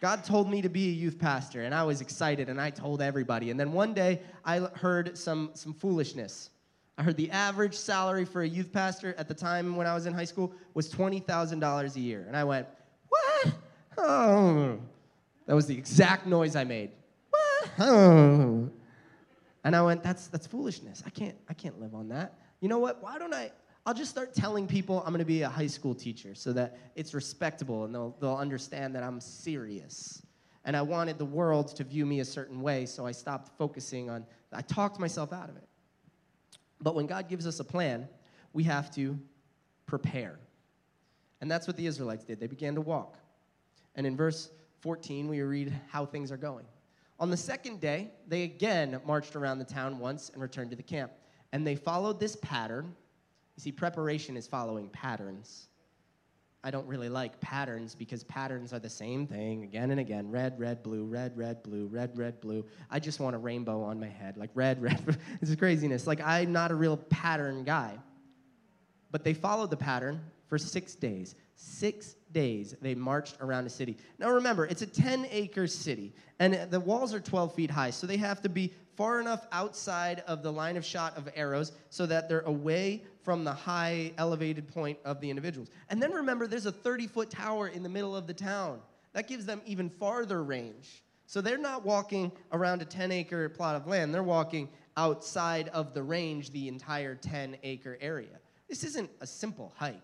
[0.00, 3.02] God told me to be a youth pastor, and I was excited, and I told
[3.02, 3.50] everybody.
[3.50, 6.50] And then one day, I heard some, some foolishness.
[6.96, 10.06] I heard the average salary for a youth pastor at the time when I was
[10.06, 12.24] in high school was $20,000 a year.
[12.26, 12.66] And I went,
[13.08, 13.52] What?
[13.96, 14.78] Oh.
[15.46, 16.90] That was the exact noise I made.
[17.30, 17.70] What?
[17.80, 18.68] Oh.
[19.64, 21.02] And I went, that's, that's foolishness.
[21.06, 22.34] I can't, I can't live on that.
[22.60, 23.02] You know what?
[23.02, 23.50] Why don't I?
[23.88, 26.76] I'll just start telling people I'm going to be a high school teacher so that
[26.94, 30.20] it's respectable and they'll, they'll understand that I'm serious.
[30.66, 34.10] And I wanted the world to view me a certain way, so I stopped focusing
[34.10, 35.66] on, I talked myself out of it.
[36.82, 38.06] But when God gives us a plan,
[38.52, 39.18] we have to
[39.86, 40.38] prepare.
[41.40, 42.40] And that's what the Israelites did.
[42.40, 43.16] They began to walk.
[43.94, 46.66] And in verse 14, we read how things are going.
[47.18, 50.82] On the second day, they again marched around the town once and returned to the
[50.82, 51.10] camp.
[51.52, 52.94] And they followed this pattern.
[53.58, 55.66] You see, preparation is following patterns.
[56.62, 60.60] I don't really like patterns because patterns are the same thing again and again red,
[60.60, 62.64] red, blue, red, red, blue, red, red, blue.
[62.88, 65.04] I just want a rainbow on my head, like red, red.
[65.40, 66.06] this is craziness.
[66.06, 67.98] Like, I'm not a real pattern guy.
[69.10, 71.34] But they followed the pattern for six days.
[71.56, 73.96] Six days they marched around a city.
[74.20, 78.06] Now remember, it's a 10 acre city, and the walls are 12 feet high, so
[78.06, 82.04] they have to be far enough outside of the line of shot of arrows so
[82.04, 85.70] that they're away from the high elevated point of the individuals.
[85.88, 88.80] And then remember, there's a 30 foot tower in the middle of the town.
[89.12, 91.04] That gives them even farther range.
[91.26, 95.94] So they're not walking around a 10 acre plot of land, they're walking outside of
[95.94, 98.40] the range, the entire 10 acre area.
[98.68, 100.02] This isn't a simple hike.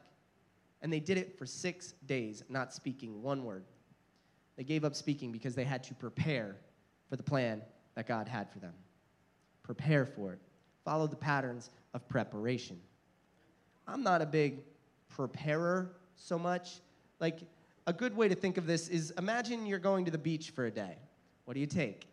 [0.82, 3.64] And they did it for six days, not speaking one word.
[4.56, 6.54] They gave up speaking because they had to prepare
[7.10, 7.60] for the plan
[7.96, 8.74] that God had for them.
[9.64, 10.38] Prepare for it.
[10.84, 12.78] Follow the patterns of preparation.
[13.88, 14.60] I'm not a big
[15.08, 16.80] preparer so much.
[17.18, 17.40] Like,
[17.86, 20.66] a good way to think of this is imagine you're going to the beach for
[20.66, 20.96] a day.
[21.44, 22.06] What do you take?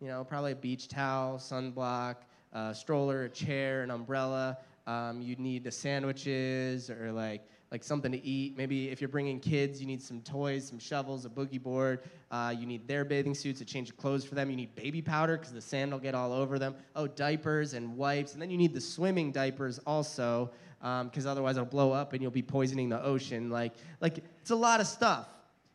[0.00, 2.16] You know, probably a beach towel, sunblock,
[2.52, 4.58] a stroller, a chair, an umbrella.
[4.86, 7.42] Um, you need the sandwiches or like
[7.76, 8.56] like something to eat.
[8.56, 12.00] Maybe if you're bringing kids, you need some toys, some shovels, a boogie board.
[12.30, 14.48] Uh, you need their bathing suits, a change of clothes for them.
[14.48, 16.74] You need baby powder because the sand will get all over them.
[16.94, 18.32] Oh, diapers and wipes.
[18.32, 22.22] And then you need the swimming diapers also because um, otherwise it'll blow up and
[22.22, 23.50] you'll be poisoning the ocean.
[23.50, 25.28] Like, like it's a lot of stuff.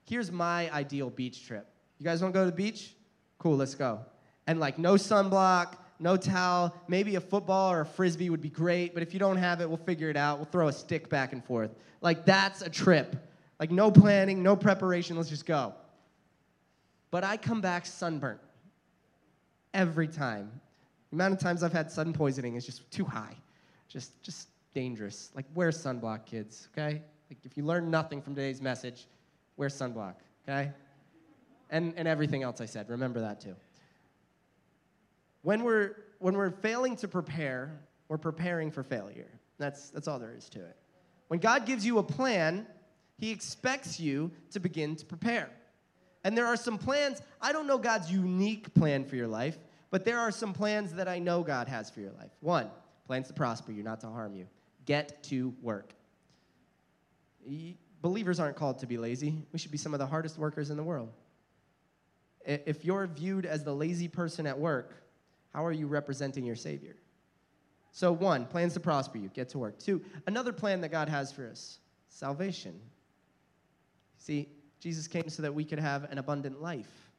[0.05, 1.67] Here's my ideal beach trip.
[1.99, 2.95] You guys want to go to the beach?
[3.37, 3.99] Cool, let's go.
[4.47, 6.75] And like no sunblock, no towel.
[6.87, 9.69] Maybe a football or a frisbee would be great, but if you don't have it,
[9.69, 10.37] we'll figure it out.
[10.37, 11.71] We'll throw a stick back and forth.
[12.01, 13.15] Like, that's a trip.
[13.59, 15.73] Like, no planning, no preparation, let's just go.
[17.11, 18.39] But I come back sunburnt
[19.73, 20.49] every time.
[21.11, 23.35] The amount of times I've had sun poisoning is just too high,
[23.87, 25.29] just, just dangerous.
[25.35, 27.01] Like, wear sunblock, kids, okay?
[27.29, 29.07] Like, if you learn nothing from today's message,
[29.57, 30.15] wear sunblock,
[30.47, 30.71] okay?
[31.69, 33.55] And, and everything else I said, remember that too.
[35.41, 39.29] When we're, when we're failing to prepare, we're preparing for failure.
[39.57, 40.75] That's, that's all there is to it.
[41.27, 42.67] When God gives you a plan,
[43.17, 45.49] He expects you to begin to prepare.
[46.23, 49.57] And there are some plans, I don't know God's unique plan for your life,
[49.89, 52.31] but there are some plans that I know God has for your life.
[52.41, 52.69] One,
[53.07, 54.47] plans to prosper you, not to harm you.
[54.85, 55.93] Get to work.
[58.01, 59.45] Believers aren't called to be lazy.
[59.51, 61.09] We should be some of the hardest workers in the world.
[62.45, 64.95] If you're viewed as the lazy person at work,
[65.53, 66.95] how are you representing your Savior?
[67.91, 69.77] So, one, plans to prosper you, get to work.
[69.77, 72.79] Two, another plan that God has for us salvation.
[74.17, 77.11] See, Jesus came so that we could have an abundant life.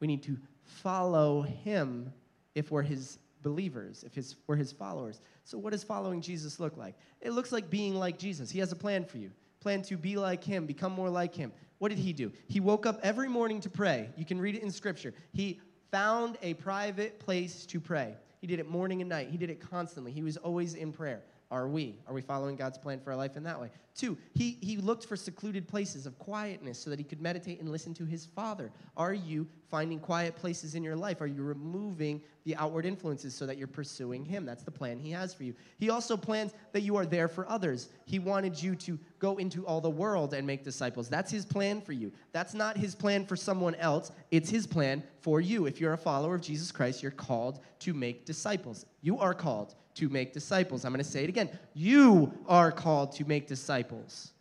[0.00, 2.12] We need to follow him
[2.54, 5.20] if we're his believers, if his, we're his followers.
[5.44, 6.96] So, what does following Jesus look like?
[7.20, 8.50] It looks like being like Jesus.
[8.50, 9.30] He has a plan for you
[9.66, 11.52] plan to be like him, become more like him.
[11.78, 12.30] What did he do?
[12.46, 14.10] He woke up every morning to pray.
[14.16, 15.12] You can read it in scripture.
[15.32, 18.14] He found a private place to pray.
[18.40, 19.28] He did it morning and night.
[19.30, 20.12] He did it constantly.
[20.12, 21.22] He was always in prayer.
[21.50, 22.00] Are we?
[22.08, 23.70] Are we following God's plan for our life in that way?
[23.94, 27.70] Two, he, he looked for secluded places of quietness so that he could meditate and
[27.70, 28.72] listen to his Father.
[28.96, 31.20] Are you finding quiet places in your life?
[31.20, 34.44] Are you removing the outward influences so that you're pursuing him?
[34.44, 35.54] That's the plan he has for you.
[35.78, 37.90] He also plans that you are there for others.
[38.06, 41.08] He wanted you to go into all the world and make disciples.
[41.08, 42.12] That's his plan for you.
[42.32, 45.66] That's not his plan for someone else, it's his plan for you.
[45.66, 48.84] If you're a follower of Jesus Christ, you're called to make disciples.
[49.00, 50.84] You are called to make disciples.
[50.84, 51.50] I'm going to say it again.
[51.74, 54.32] You are called to make disciples.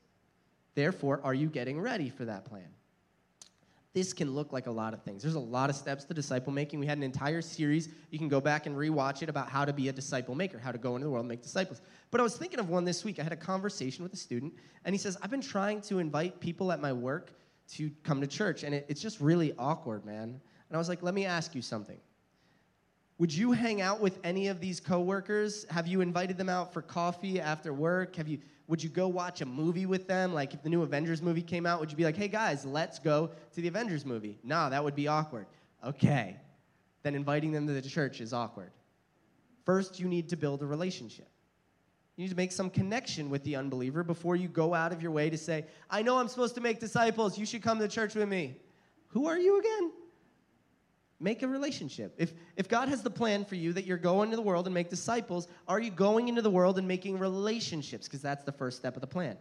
[0.75, 2.67] Therefore, are you getting ready for that plan?
[3.93, 5.23] This can look like a lot of things.
[5.23, 6.81] There's a lot of steps to disciple making.
[6.81, 7.87] We had an entire series.
[8.11, 10.73] You can go back and rewatch it about how to be a disciple maker, how
[10.73, 11.81] to go into the world and make disciples.
[12.11, 13.19] But I was thinking of one this week.
[13.19, 16.41] I had a conversation with a student, and he says, I've been trying to invite
[16.41, 17.31] people at my work
[17.69, 20.41] to come to church, and it, it's just really awkward, man.
[20.69, 21.97] And I was like, let me ask you something.
[23.17, 25.65] Would you hang out with any of these coworkers?
[25.69, 28.15] Have you invited them out for coffee after work?
[28.17, 30.34] Have you would you go watch a movie with them?
[30.34, 32.99] Like if the new Avengers movie came out, would you be like, "Hey guys, let's
[32.99, 35.45] go to the Avengers movie?" Nah, that would be awkward.
[35.84, 36.36] Okay.
[37.04, 38.71] Then inviting them to the church is awkward.
[39.65, 41.28] First, you need to build a relationship.
[42.15, 45.12] You need to make some connection with the unbeliever before you go out of your
[45.12, 47.38] way to say, I know I'm supposed to make disciples.
[47.38, 48.58] You should come to church with me.
[49.10, 49.91] Who are you again?
[51.19, 52.13] Make a relationship.
[52.17, 54.73] If, if God has the plan for you that you're going to the world and
[54.73, 58.08] make disciples, are you going into the world and making relationships?
[58.08, 59.38] Because that's the first step of the plan.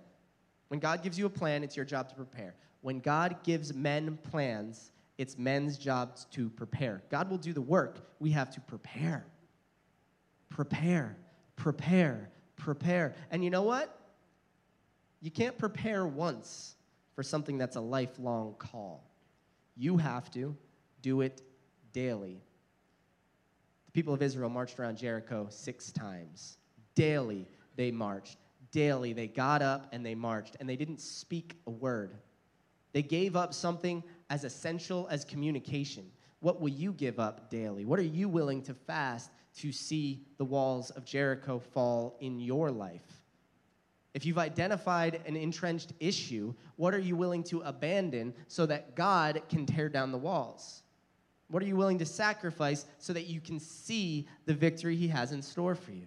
[0.68, 2.54] When God gives you a plan, it's your job to prepare.
[2.80, 7.02] When God gives men plans, it's men's jobs to prepare.
[7.10, 8.08] God will do the work.
[8.20, 9.26] We have to prepare.
[10.50, 11.16] Prepare,
[11.56, 13.14] prepare, prepare.
[13.30, 13.98] And you know what?
[15.20, 16.76] You can't prepare once
[17.14, 19.10] for something that's a lifelong call.
[19.76, 20.56] You have to
[21.02, 21.42] do it
[21.94, 22.42] daily.
[23.86, 26.58] The people of Israel marched around Jericho six times.
[26.94, 28.36] Daily they marched.
[28.72, 32.14] Daily they got up and they marched, and they didn't speak a word.
[32.92, 36.10] They gave up something as essential as communication.
[36.40, 37.84] What will you give up daily?
[37.84, 42.70] What are you willing to fast to see the walls of Jericho fall in your
[42.70, 43.22] life?
[44.14, 49.42] If you've identified an entrenched issue, what are you willing to abandon so that God
[49.48, 50.83] can tear down the walls?
[51.48, 55.32] What are you willing to sacrifice so that you can see the victory he has
[55.32, 56.06] in store for you?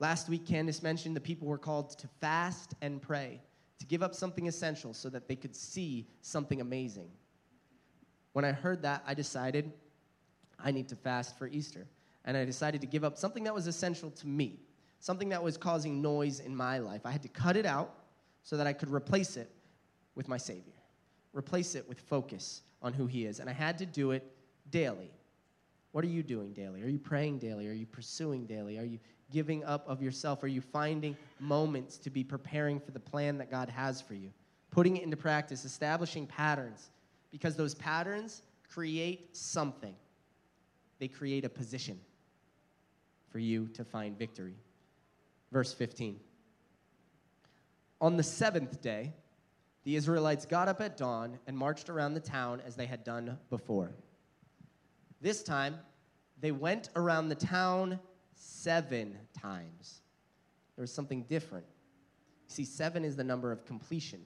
[0.00, 3.40] Last week, Candace mentioned the people were called to fast and pray,
[3.78, 7.10] to give up something essential so that they could see something amazing.
[8.32, 9.72] When I heard that, I decided
[10.58, 11.86] I need to fast for Easter.
[12.24, 14.60] And I decided to give up something that was essential to me,
[14.98, 17.02] something that was causing noise in my life.
[17.04, 17.94] I had to cut it out
[18.42, 19.50] so that I could replace it
[20.14, 20.74] with my Savior,
[21.32, 23.40] replace it with focus, on who He is.
[23.40, 24.30] And I had to do it
[24.70, 25.10] daily.
[25.90, 26.82] What are you doing daily?
[26.82, 27.66] Are you praying daily?
[27.66, 28.78] Are you pursuing daily?
[28.78, 28.98] Are you
[29.32, 30.42] giving up of yourself?
[30.42, 34.30] Are you finding moments to be preparing for the plan that God has for you?
[34.70, 36.90] Putting it into practice, establishing patterns,
[37.32, 39.94] because those patterns create something.
[40.98, 41.98] They create a position
[43.30, 44.56] for you to find victory.
[45.52, 46.18] Verse 15.
[48.00, 49.12] On the seventh day,
[49.84, 53.38] the Israelites got up at dawn and marched around the town as they had done
[53.50, 53.92] before.
[55.20, 55.76] This time,
[56.40, 58.00] they went around the town
[58.34, 60.00] seven times.
[60.76, 61.66] There was something different.
[62.48, 64.20] See, seven is the number of completion,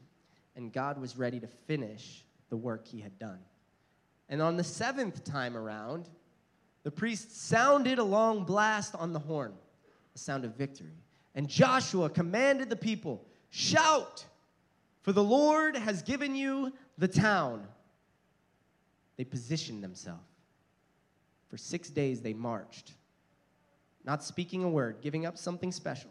[0.56, 3.40] and God was ready to finish the work he had done.
[4.28, 6.08] And on the seventh time around,
[6.82, 9.52] the priest sounded a long blast on the horn,
[10.14, 10.96] a sound of victory.
[11.34, 14.24] And Joshua commanded the people, Shout!
[15.02, 17.66] For the Lord has given you the town.
[19.16, 20.22] They positioned themselves.
[21.48, 22.92] For six days they marched,
[24.04, 26.10] not speaking a word, giving up something special.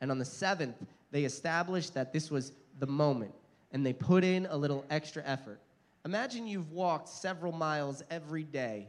[0.00, 0.76] And on the seventh,
[1.10, 3.34] they established that this was the moment,
[3.70, 5.60] and they put in a little extra effort.
[6.04, 8.88] Imagine you've walked several miles every day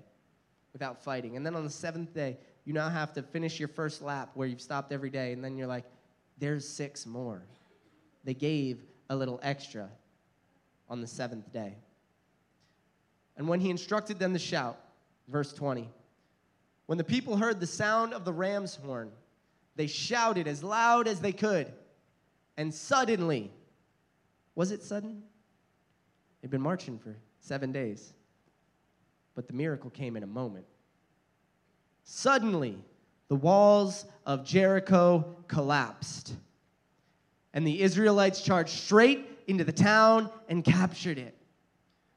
[0.72, 4.02] without fighting, and then on the seventh day, you now have to finish your first
[4.02, 5.84] lap where you've stopped every day, and then you're like,
[6.38, 7.44] there's six more.
[8.24, 9.90] They gave a little extra
[10.90, 11.76] on the seventh day.
[13.38, 14.80] And when he instructed them to shout,
[15.28, 15.90] verse 20,
[16.86, 19.12] when the people heard the sound of the ram's horn,
[19.76, 21.72] they shouted as loud as they could.
[22.58, 23.52] And suddenly,
[24.56, 25.24] was it sudden?
[26.42, 28.14] They'd been marching for seven days.
[29.34, 30.66] But the miracle came in a moment.
[32.04, 32.78] Suddenly,
[33.30, 36.36] the walls of Jericho collapsed
[37.54, 41.36] and the Israelites charged straight into the town and captured it.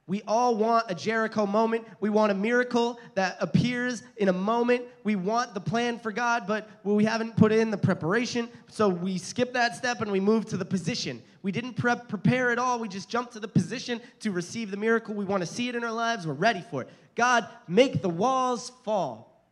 [0.08, 1.84] We all want a Jericho moment.
[1.98, 4.84] We want a miracle that appears in a moment.
[5.02, 8.48] We want the plan for God, but we haven't put in the preparation.
[8.68, 11.20] So we skip that step and we move to the position.
[11.42, 12.78] We didn't prep, prepare at all.
[12.78, 15.12] We just jumped to the position to receive the miracle.
[15.12, 16.24] We want to see it in our lives.
[16.24, 16.88] We're ready for it.
[17.16, 19.44] God, make the walls fall.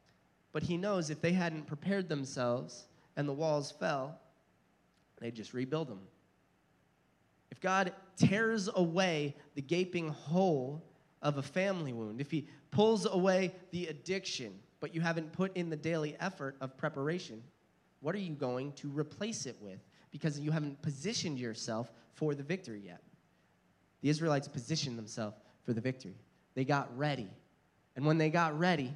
[0.53, 2.85] But He knows if they hadn't prepared themselves
[3.16, 4.20] and the walls fell,
[5.25, 6.01] they'd just rebuild them.
[7.51, 10.85] If God tears away the gaping hole
[11.22, 15.70] of a family wound, if He pulls away the addiction, but you haven't put in
[15.70, 17.43] the daily effort of preparation,
[18.01, 19.79] what are you going to replace it with?
[20.11, 23.01] Because you haven't positioned yourself for the victory yet.
[24.03, 26.16] The Israelites positioned themselves for the victory.
[26.55, 27.31] They got ready.
[27.97, 28.93] And when they got ready,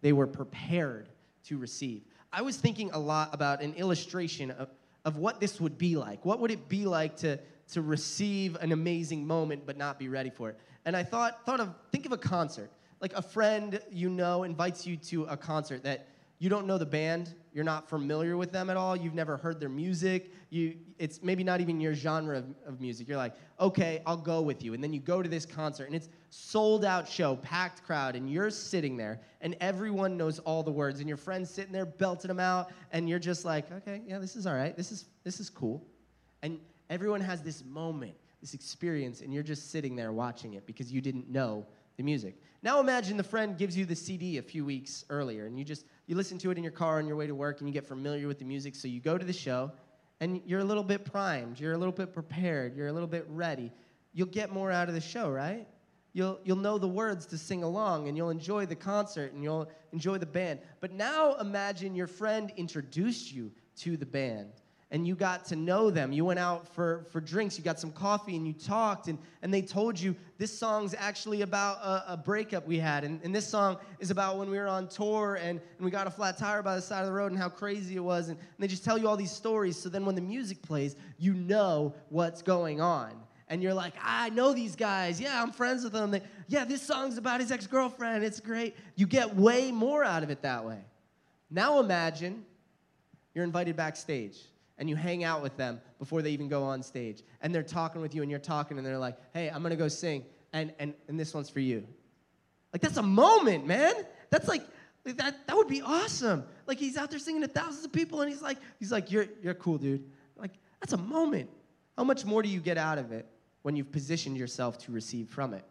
[0.00, 1.10] they were prepared
[1.44, 2.02] to receive.
[2.32, 4.68] I was thinking a lot about an illustration of,
[5.04, 6.24] of what this would be like.
[6.24, 7.38] What would it be like to,
[7.72, 10.58] to receive an amazing moment but not be ready for it.
[10.84, 12.70] And I thought, thought of, think of a concert.
[13.00, 16.86] Like a friend you know invites you to a concert that you don't know the
[16.86, 21.22] band, you're not familiar with them at all, you've never heard their music, you, it's
[21.22, 23.08] maybe not even your genre of, of music.
[23.08, 24.74] You're like, okay, I'll go with you.
[24.74, 28.30] And then you go to this concert and it's sold out show, packed crowd, and
[28.30, 32.28] you're sitting there and everyone knows all the words, and your friend's sitting there belting
[32.28, 35.40] them out, and you're just like, okay, yeah, this is all right, this is this
[35.40, 35.86] is cool.
[36.42, 36.58] And
[36.90, 41.00] Everyone has this moment, this experience, and you're just sitting there watching it because you
[41.00, 41.66] didn't know
[41.96, 42.36] the music.
[42.62, 45.86] Now imagine the friend gives you the CD a few weeks earlier, and you just
[46.06, 47.86] you listen to it in your car on your way to work, and you get
[47.86, 48.74] familiar with the music.
[48.74, 49.72] So you go to the show,
[50.20, 53.24] and you're a little bit primed, you're a little bit prepared, you're a little bit
[53.28, 53.72] ready.
[54.12, 55.66] You'll get more out of the show, right?
[56.14, 59.68] You'll, you'll know the words to sing along and you'll enjoy the concert and you'll
[59.92, 60.60] enjoy the band.
[60.80, 64.52] But now imagine your friend introduced you to the band
[64.94, 66.12] and you got to know them.
[66.12, 69.52] You went out for, for drinks, you got some coffee, and you talked, and, and
[69.52, 73.02] they told you this song's actually about a, a breakup we had.
[73.02, 76.06] And, and this song is about when we were on tour and, and we got
[76.06, 78.28] a flat tire by the side of the road and how crazy it was.
[78.28, 79.76] And, and they just tell you all these stories.
[79.76, 83.23] So then when the music plays, you know what's going on.
[83.48, 85.20] And you're like, I know these guys.
[85.20, 86.10] Yeah, I'm friends with them.
[86.10, 88.24] They, yeah, this song's about his ex girlfriend.
[88.24, 88.74] It's great.
[88.96, 90.78] You get way more out of it that way.
[91.50, 92.44] Now imagine
[93.34, 94.38] you're invited backstage
[94.78, 97.22] and you hang out with them before they even go on stage.
[97.42, 99.88] And they're talking with you and you're talking and they're like, hey, I'm gonna go
[99.88, 100.24] sing.
[100.52, 101.86] And, and, and this one's for you.
[102.72, 103.94] Like, that's a moment, man.
[104.30, 104.62] That's like,
[105.04, 106.44] that, that would be awesome.
[106.66, 109.26] Like, he's out there singing to thousands of people and he's like, he's like, you're,
[109.42, 110.10] you're cool, dude.
[110.36, 111.50] Like, that's a moment.
[111.96, 113.28] How much more do you get out of it
[113.64, 115.64] when you've positioned yourself to receive from it?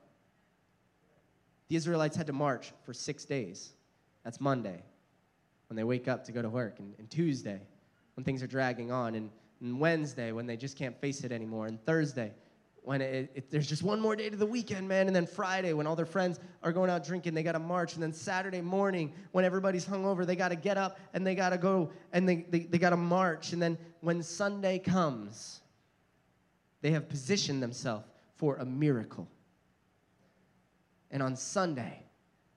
[1.70, 3.72] The Israelites had to march for six days.
[4.24, 4.82] That's Monday
[5.68, 7.62] when they wake up to go to work, and, and Tuesday
[8.16, 9.30] when things are dragging on, and,
[9.62, 12.32] and Wednesday when they just can't face it anymore, and Thursday
[12.84, 15.74] when it, it, there's just one more day to the weekend, man, and then Friday
[15.74, 18.60] when all their friends are going out drinking, they got to march, and then Saturday
[18.60, 22.28] morning when everybody's hungover, they got to get up and they got to go and
[22.28, 25.62] they, they, they got to march, and then when Sunday comes,
[26.84, 28.06] they have positioned themselves
[28.36, 29.28] for a miracle.
[31.10, 32.04] And on Sunday,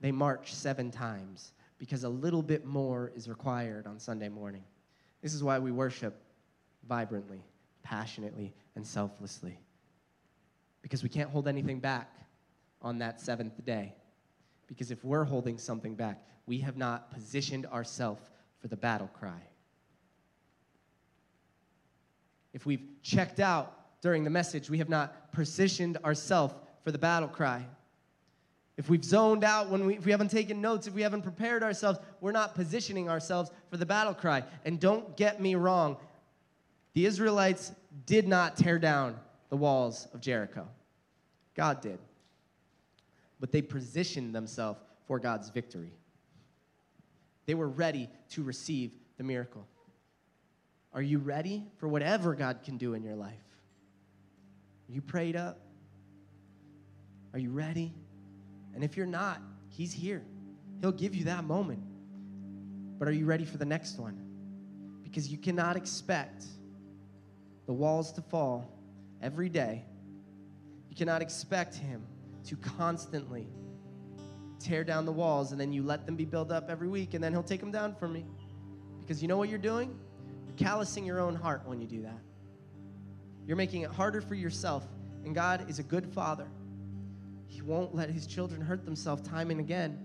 [0.00, 4.64] they march seven times because a little bit more is required on Sunday morning.
[5.22, 6.20] This is why we worship
[6.88, 7.40] vibrantly,
[7.84, 9.60] passionately, and selflessly.
[10.82, 12.12] Because we can't hold anything back
[12.82, 13.94] on that seventh day.
[14.66, 19.40] Because if we're holding something back, we have not positioned ourselves for the battle cry.
[22.52, 26.54] If we've checked out during the message, we have not positioned ourselves
[26.84, 27.66] for the battle cry.
[28.76, 31.64] If we've zoned out, when we, if we haven't taken notes, if we haven't prepared
[31.64, 34.44] ourselves, we're not positioning ourselves for the battle cry.
[34.64, 35.96] And don't get me wrong,
[36.92, 37.72] the Israelites
[38.06, 40.68] did not tear down the walls of Jericho.
[41.56, 41.98] God did.
[43.40, 44.78] But they positioned themselves
[45.08, 45.90] for God's victory.
[47.46, 49.66] They were ready to receive the miracle.
[50.94, 53.45] Are you ready for whatever God can do in your life?
[54.88, 55.60] Are you prayed up?
[57.32, 57.92] Are you ready?
[58.74, 60.24] And if you're not, He's here.
[60.80, 61.82] He'll give you that moment.
[62.98, 64.22] But are you ready for the next one?
[65.02, 66.44] Because you cannot expect
[67.66, 68.70] the walls to fall
[69.20, 69.84] every day.
[70.88, 72.02] You cannot expect Him
[72.44, 73.48] to constantly
[74.58, 77.22] tear down the walls and then you let them be built up every week and
[77.22, 78.24] then He'll take them down for me.
[79.00, 79.98] Because you know what you're doing?
[80.46, 82.20] You're callousing your own heart when you do that.
[83.46, 84.86] You're making it harder for yourself.
[85.24, 86.46] And God is a good Father.
[87.46, 89.98] He won't let his children hurt themselves time and again.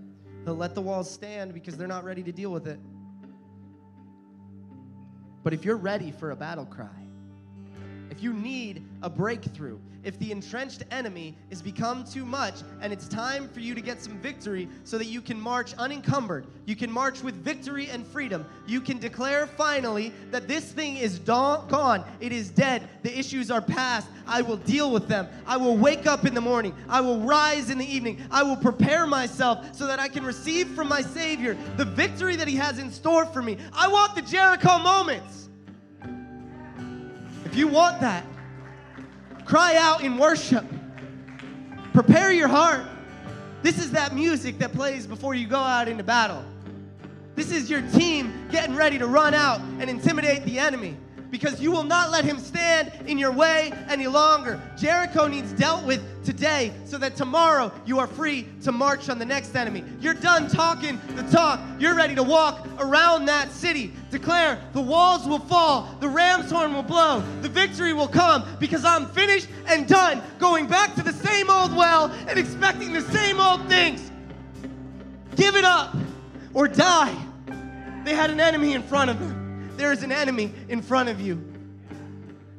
[0.45, 2.79] He'll let the walls stand because they're not ready to deal with it.
[5.43, 6.87] But if you're ready for a battle cry,
[8.09, 13.07] if you need a breakthrough, if the entrenched enemy is become too much and it's
[13.07, 16.91] time for you to get some victory so that you can march unencumbered, you can
[16.91, 22.31] march with victory and freedom, you can declare finally that this thing is gone, it
[22.31, 25.27] is dead, the issues are past, I will deal with them.
[25.45, 28.55] I will wake up in the morning, I will rise in the evening, I will
[28.55, 32.79] prepare myself so that I can receive from my Savior the victory that He has
[32.79, 33.57] in store for me.
[33.73, 35.49] I want the Jericho moments.
[37.45, 38.25] If you want that,
[39.51, 40.63] cry out in worship.
[41.91, 42.85] Prepare your heart.
[43.61, 46.41] This is that music that plays before you go out into battle.
[47.35, 50.95] This is your team getting ready to run out and intimidate the enemy
[51.31, 54.61] because you will not let him stand in your way any longer.
[54.77, 59.25] Jericho needs dealt with today so that tomorrow you are free to march on the
[59.25, 59.83] next enemy.
[60.01, 61.59] You're done talking the talk.
[61.79, 63.93] You're ready to walk around that city.
[64.11, 68.83] Declare the walls will fall, the ram's horn will blow, the victory will come because
[68.83, 73.39] I'm finished and done going back to the same old well and expecting the same
[73.39, 74.11] old things.
[75.37, 75.95] Give it up
[76.53, 77.15] or die.
[78.03, 79.40] They had an enemy in front of them
[79.81, 81.43] there is an enemy in front of you.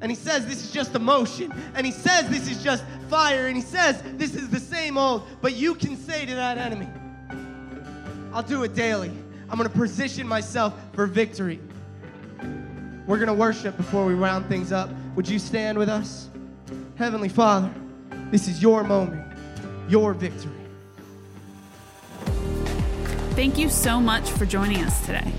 [0.01, 1.55] And he says this is just emotion.
[1.77, 3.47] And he says this is just fire.
[3.47, 5.23] And he says this is the same old.
[5.41, 6.89] But you can say to that enemy,
[8.35, 9.13] I'll do it daily.
[9.49, 11.61] I'm going to position myself for victory.
[13.07, 14.91] We're going to worship before we round things up.
[15.15, 16.29] Would you stand with us?
[16.97, 17.73] Heavenly Father,
[18.33, 19.33] this is your moment,
[19.89, 20.51] your victory.
[23.37, 25.33] Thank you so much for joining us today.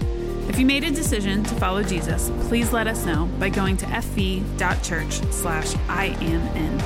[0.50, 3.86] If you made a decision to follow Jesus, please let us know by going to
[3.86, 6.82] fv.church slash IAMN.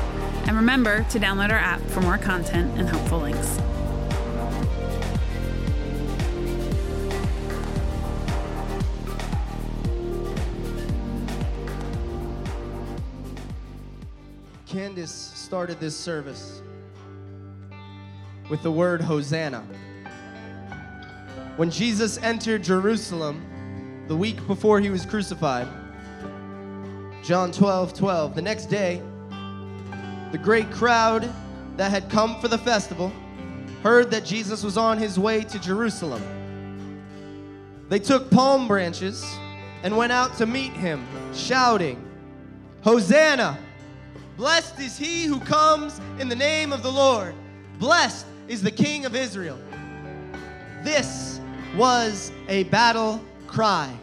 [0.47, 3.59] And remember to download our app for more content and helpful links.
[14.67, 16.61] Candace started this service
[18.49, 19.65] with the word Hosanna.
[21.57, 25.67] When Jesus entered Jerusalem the week before he was crucified,
[27.23, 29.01] John 12 12, the next day,
[30.31, 31.27] the great crowd
[31.75, 33.11] that had come for the festival
[33.81, 36.21] heard that Jesus was on his way to Jerusalem.
[37.89, 39.25] They took palm branches
[39.81, 42.07] and went out to meet him, shouting,
[42.83, 43.57] Hosanna!
[44.37, 47.33] Blessed is he who comes in the name of the Lord.
[47.79, 49.57] Blessed is the King of Israel.
[50.83, 51.36] This
[51.77, 53.93] was a battle cry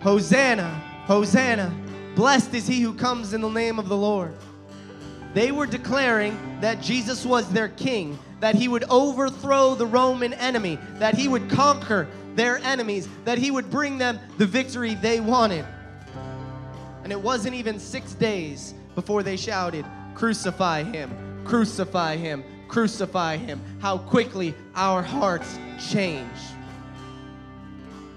[0.00, 0.68] Hosanna,
[1.06, 1.74] Hosanna.
[2.14, 4.34] Blessed is he who comes in the name of the Lord.
[5.32, 10.78] They were declaring that Jesus was their king, that he would overthrow the Roman enemy,
[10.96, 15.64] that he would conquer their enemies, that he would bring them the victory they wanted.
[17.02, 21.10] And it wasn't even six days before they shouted, Crucify him,
[21.44, 23.60] crucify him, crucify him.
[23.80, 25.58] How quickly our hearts
[25.90, 26.28] change.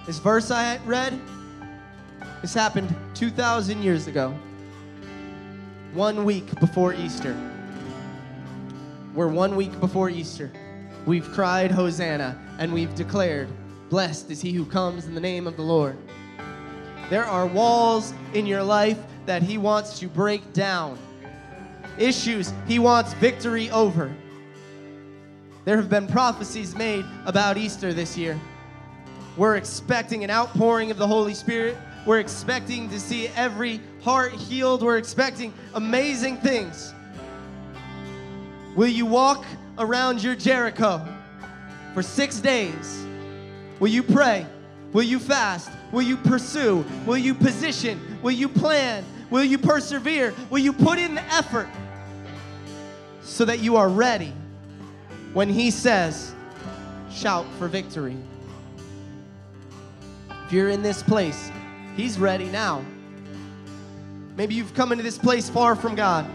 [0.07, 1.19] This verse I read,
[2.41, 4.33] this happened 2,000 years ago,
[5.93, 7.35] one week before Easter.
[9.13, 10.49] We're one week before Easter.
[11.05, 13.49] We've cried Hosanna and we've declared,
[13.89, 15.97] Blessed is he who comes in the name of the Lord.
[17.09, 20.97] There are walls in your life that he wants to break down,
[21.97, 24.15] issues he wants victory over.
[25.65, 28.39] There have been prophecies made about Easter this year.
[29.37, 31.77] We're expecting an outpouring of the Holy Spirit.
[32.07, 34.81] We're expecting to see every heart healed.
[34.81, 36.91] We're expecting amazing things.
[38.75, 39.45] Will you walk
[39.77, 41.07] around your Jericho
[41.93, 43.05] for six days?
[43.79, 44.47] Will you pray?
[44.91, 45.69] Will you fast?
[45.91, 46.83] Will you pursue?
[47.05, 48.17] Will you position?
[48.23, 49.05] Will you plan?
[49.29, 50.33] Will you persevere?
[50.49, 51.69] Will you put in the effort
[53.21, 54.33] so that you are ready
[55.33, 56.33] when He says,
[57.11, 58.17] shout for victory?
[60.47, 61.51] If you're in this place,
[61.97, 62.81] He's ready now.
[64.37, 66.25] Maybe you've come into this place far from God,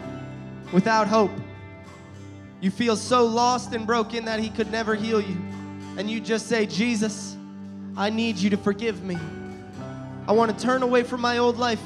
[0.70, 1.30] without hope.
[2.60, 5.38] You feel so lost and broken that He could never heal you.
[5.96, 7.38] And you just say, Jesus,
[7.96, 9.16] I need you to forgive me.
[10.28, 11.80] I want to turn away from my old life.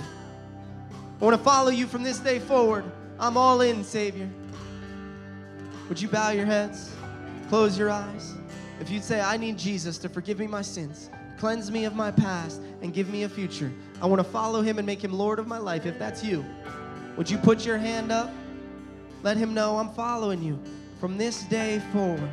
[1.21, 2.85] I want to follow you from this day forward.
[3.21, 4.29] I'm all in, Savior.
[5.89, 6.91] Would you bow your heads?
[7.51, 8.35] Close your eyes.
[8.81, 11.09] If you'd say, I need Jesus to forgive me my sins,
[11.39, 14.79] cleanse me of my past, and give me a future, I want to follow him
[14.79, 15.87] and make him Lord of my life.
[15.87, 16.45] If that's you,
[17.17, 18.31] would you put your hand up?
[19.23, 20.59] Let him know I'm following you
[21.01, 22.31] from this day forward.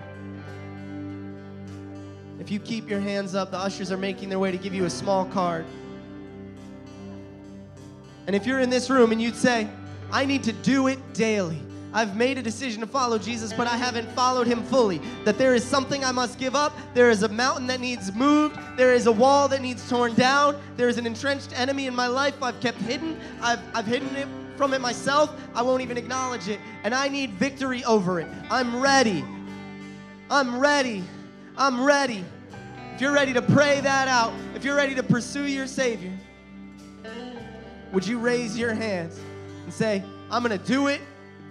[2.40, 4.86] If you keep your hands up, the ushers are making their way to give you
[4.86, 5.66] a small card.
[8.28, 9.68] And if you're in this room and you'd say,
[10.12, 11.62] I need to do it daily.
[11.94, 15.00] I've made a decision to follow Jesus, but I haven't followed him fully.
[15.26, 16.76] That there is something I must give up.
[16.96, 18.58] There is a mountain that needs moved.
[18.78, 20.60] There is a wall that needs torn down.
[20.76, 23.20] There is an entrenched enemy in my life I've kept hidden.
[23.42, 24.28] I've, I've hidden it
[24.58, 25.40] from it myself.
[25.54, 26.60] I won't even acknowledge it.
[26.84, 28.28] And I need victory over it.
[28.50, 29.24] I'm ready.
[30.32, 31.04] I'm ready.
[31.58, 32.26] I'm ready.
[32.96, 36.12] If you're ready to pray that out, if you're ready to pursue your Savior,
[37.92, 39.20] would you raise your hands
[39.64, 41.02] and say, I'm going to do it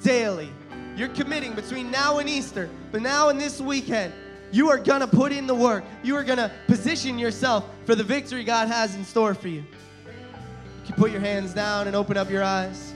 [0.03, 0.51] daily.
[0.97, 4.13] You're committing between now and Easter, but now and this weekend,
[4.51, 5.85] you are going to put in the work.
[6.03, 9.61] You are going to position yourself for the victory God has in store for you.
[9.61, 12.93] You can put your hands down and open up your eyes.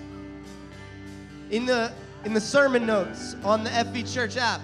[1.51, 1.93] In the
[2.25, 4.61] in the sermon notes on the FV Church app,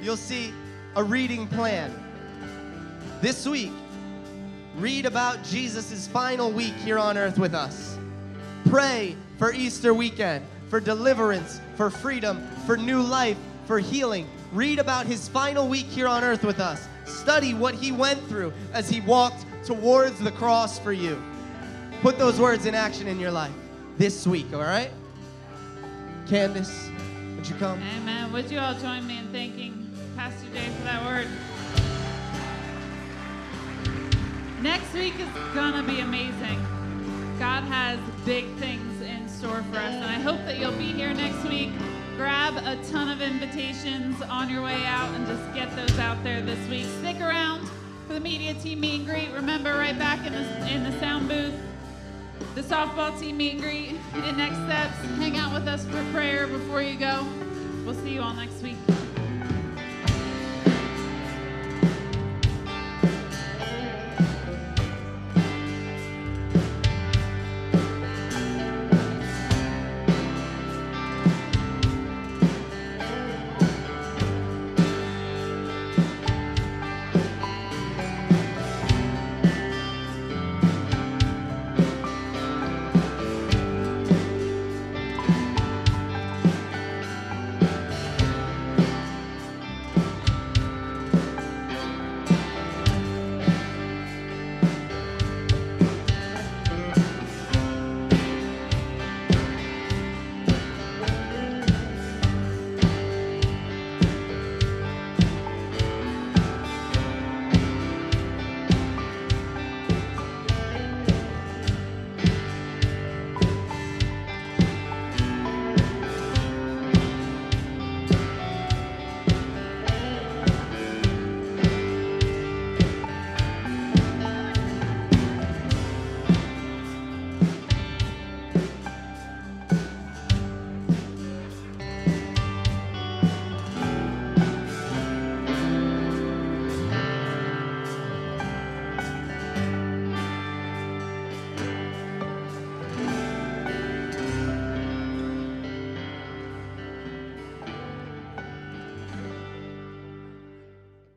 [0.00, 0.54] you'll see
[0.94, 1.92] a reading plan.
[3.20, 3.72] This week,
[4.76, 7.98] read about Jesus' final week here on earth with us.
[8.66, 14.26] Pray for Easter weekend, for deliverance, for freedom, for new life, for healing.
[14.52, 16.88] Read about his final week here on earth with us.
[17.04, 21.22] Study what he went through as he walked towards the cross for you.
[22.00, 23.52] Put those words in action in your life
[23.98, 24.90] this week, all right?
[26.26, 26.88] Candace,
[27.36, 27.78] would you come?
[27.98, 28.32] Amen.
[28.32, 31.28] Would you all join me in thanking Pastor Jay for that word?
[34.62, 36.64] Next week is going to be amazing.
[37.38, 38.91] God has big things in
[39.42, 41.70] store for us, and I hope that you'll be here next week.
[42.16, 46.40] Grab a ton of invitations on your way out and just get those out there
[46.40, 46.86] this week.
[47.00, 47.68] Stick around
[48.06, 49.32] for the media team meet and greet.
[49.32, 51.54] Remember, right back in the, in the sound booth,
[52.54, 53.96] the softball team meet and greet.
[54.14, 54.96] Get next steps.
[55.18, 57.26] Hang out with us for prayer before you go.
[57.84, 58.76] We'll see you all next week.